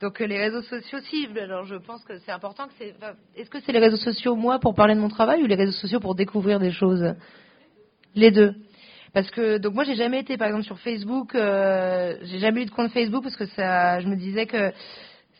[0.00, 2.94] Donc euh, les réseaux sociaux, si, alors je pense que c'est important que c'est.
[2.98, 5.54] enfin, Est-ce que c'est les réseaux sociaux moi pour parler de mon travail ou les
[5.54, 7.14] réseaux sociaux pour découvrir des choses?
[8.14, 8.54] Les deux.
[9.14, 12.66] Parce que donc moi j'ai jamais été par exemple sur Facebook, euh, j'ai jamais eu
[12.66, 14.72] de compte Facebook parce que ça, je me disais que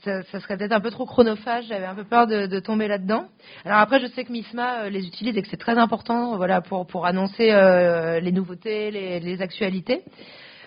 [0.05, 1.65] ça, ça serait peut-être un peu trop chronophage.
[1.69, 3.27] J'avais un peu peur de, de tomber là-dedans.
[3.65, 6.61] Alors après, je sais que Misma euh, les utilise et que c'est très important, voilà,
[6.61, 10.03] pour pour annoncer euh, les nouveautés, les, les actualités.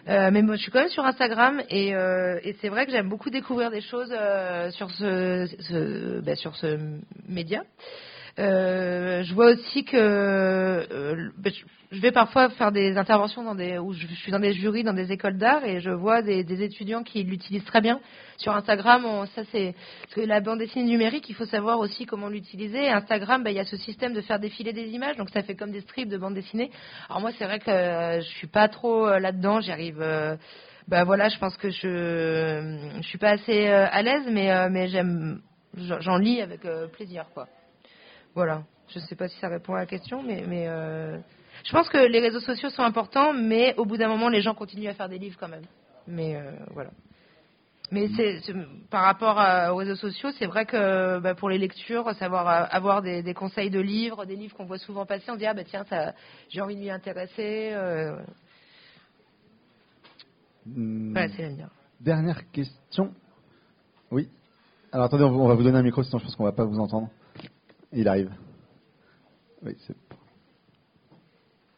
[0.10, 2.92] Euh, mais moi, je suis quand même sur Instagram et, euh, et c'est vrai que
[2.94, 6.80] j'aime beaucoup découvrir des choses euh, sur ce, ce ben, sur ce
[7.28, 7.64] média.
[8.40, 13.80] Euh, je vois aussi que euh, ben, je- vais parfois faire des interventions dans des
[13.80, 16.62] où je suis dans des jurys dans des écoles d'art et je vois des, des
[16.62, 18.00] étudiants qui l'utilisent très bien
[18.38, 19.06] sur Instagram.
[19.06, 19.74] on- ça c'est
[20.04, 22.90] parce que la bande dessinée numérique, il faut savoir aussi comment l'utiliser.
[22.90, 25.56] Instagram, ben, il y a ce système de faire défiler des images, donc ça fait
[25.56, 26.70] comme des strips de bande dessinée.
[27.10, 29.62] Alors moi, c'est vrai que euh, je suis pas trop euh, là-dedans.
[29.62, 30.00] J'y arrive.
[30.02, 30.36] euh,
[30.88, 35.42] bah voilà, je pense que je je suis pas assez à l'aise, mais mais j'aime
[35.76, 36.62] j'en lis avec
[36.94, 37.48] plaisir quoi.
[38.38, 38.62] Voilà.
[38.90, 41.18] Je sais pas si ça répond à la question, mais mais euh,
[41.64, 44.54] je pense que les réseaux sociaux sont importants, mais au bout d'un moment, les gens
[44.54, 45.66] continuent à faire des livres quand même.
[46.06, 46.92] Mais euh, voilà.
[47.90, 48.54] Mais c'est c'est-
[48.92, 52.66] par rapport à- aux réseaux sociaux, c'est vrai que bah, pour les lectures, savoir euh,
[52.70, 55.48] avoir des, des conseils de livres, des livres qu'on voit souvent passer, on se dit
[55.48, 56.14] ah bah tiens ça,
[56.50, 57.72] j'ai envie de m'y intéresser.
[57.74, 58.16] euh,
[61.12, 61.70] voilà, c'est la mienne.
[62.00, 63.12] Dernière question.
[64.12, 64.30] Oui.
[64.92, 66.52] Alors attendez, on va- on va vous donner un micro, sinon je pense qu'on va
[66.52, 67.10] pas vous entendre.
[67.94, 68.32] Il arrive.
[69.64, 69.96] Oui, c'est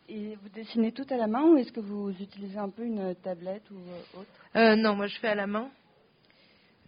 [0.09, 3.13] Et vous dessinez tout à la main ou est-ce que vous utilisez un peu une
[3.15, 4.29] tablette ou euh, autre?
[4.55, 5.69] Euh, non, moi je fais à la main.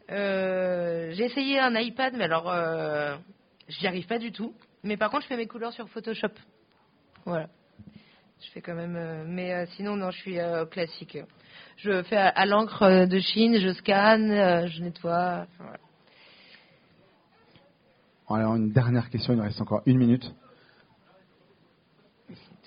[0.10, 3.16] Euh, j'ai essayé un iPad, mais alors euh,
[3.68, 4.54] j'y arrive pas du tout.
[4.84, 6.34] Mais par contre, je fais mes couleurs sur Photoshop.
[7.26, 7.48] Voilà.
[8.44, 8.96] Je fais quand même.
[8.96, 11.20] euh, mais euh, sinon, non, je suis euh, classique.
[11.78, 15.46] Je fais à, à l'encre de Chine, je scanne, euh, je nettoie.
[15.60, 15.78] Voilà.
[18.34, 20.34] Alors une dernière question, il nous reste encore une minute.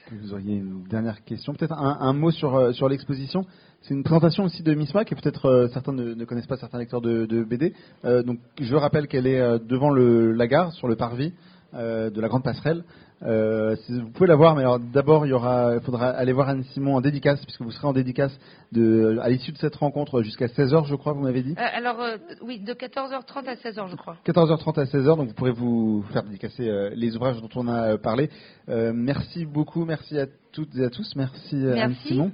[0.08, 3.46] Que Vous auriez une dernière question, peut-être un, mot sur, euh, sur l'exposition.
[3.80, 6.78] C'est une présentation aussi de Miss Mac et peut-être euh, certains ne, connaissent pas certains
[6.78, 7.72] lecteurs de, BD.
[8.04, 11.32] Euh, donc je rappelle qu'elle est devant le, la gare, sur le parvis
[11.72, 12.84] de la Grande Passerelle.
[13.24, 16.48] Euh, vous pouvez la voir, mais alors d'abord il y aura, il faudra aller voir
[16.50, 18.38] Anne Simon en dédicace puisque vous serez en dédicace
[18.72, 21.54] de, à l'issue de cette rencontre jusqu'à 16h, je crois, vous m'avez dit.
[21.58, 24.16] Euh, alors, euh, oui, de 14h30 à 16h, je crois.
[24.26, 28.28] 14h30 à 16h, donc vous pourrez vous faire dédicacer les ouvrages dont on a parlé.
[28.68, 32.08] Merci beaucoup, merci à toutes et à tous, merci, Anne Merci.
[32.08, 32.32] Simon.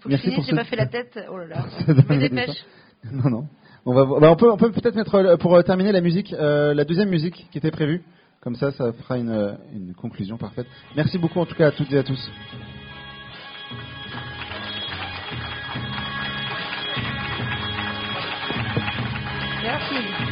[0.00, 1.18] Faut Merci finisse, pour j'ai ce- pas fait la tête.
[1.32, 1.64] Oh là là.
[1.88, 2.64] Je me dépêche.
[3.10, 3.44] Non, non.
[3.86, 6.84] On, va, voir- bah, on peut, on peut peut-être mettre pour terminer la musique, la
[6.84, 8.02] deuxième musique qui était prévue.
[8.48, 10.66] Comme ça, ça fera une, conclusion parfaite.
[10.96, 12.30] Merci beaucoup en tout cas à toutes et à tous.
[19.62, 20.27] Merci.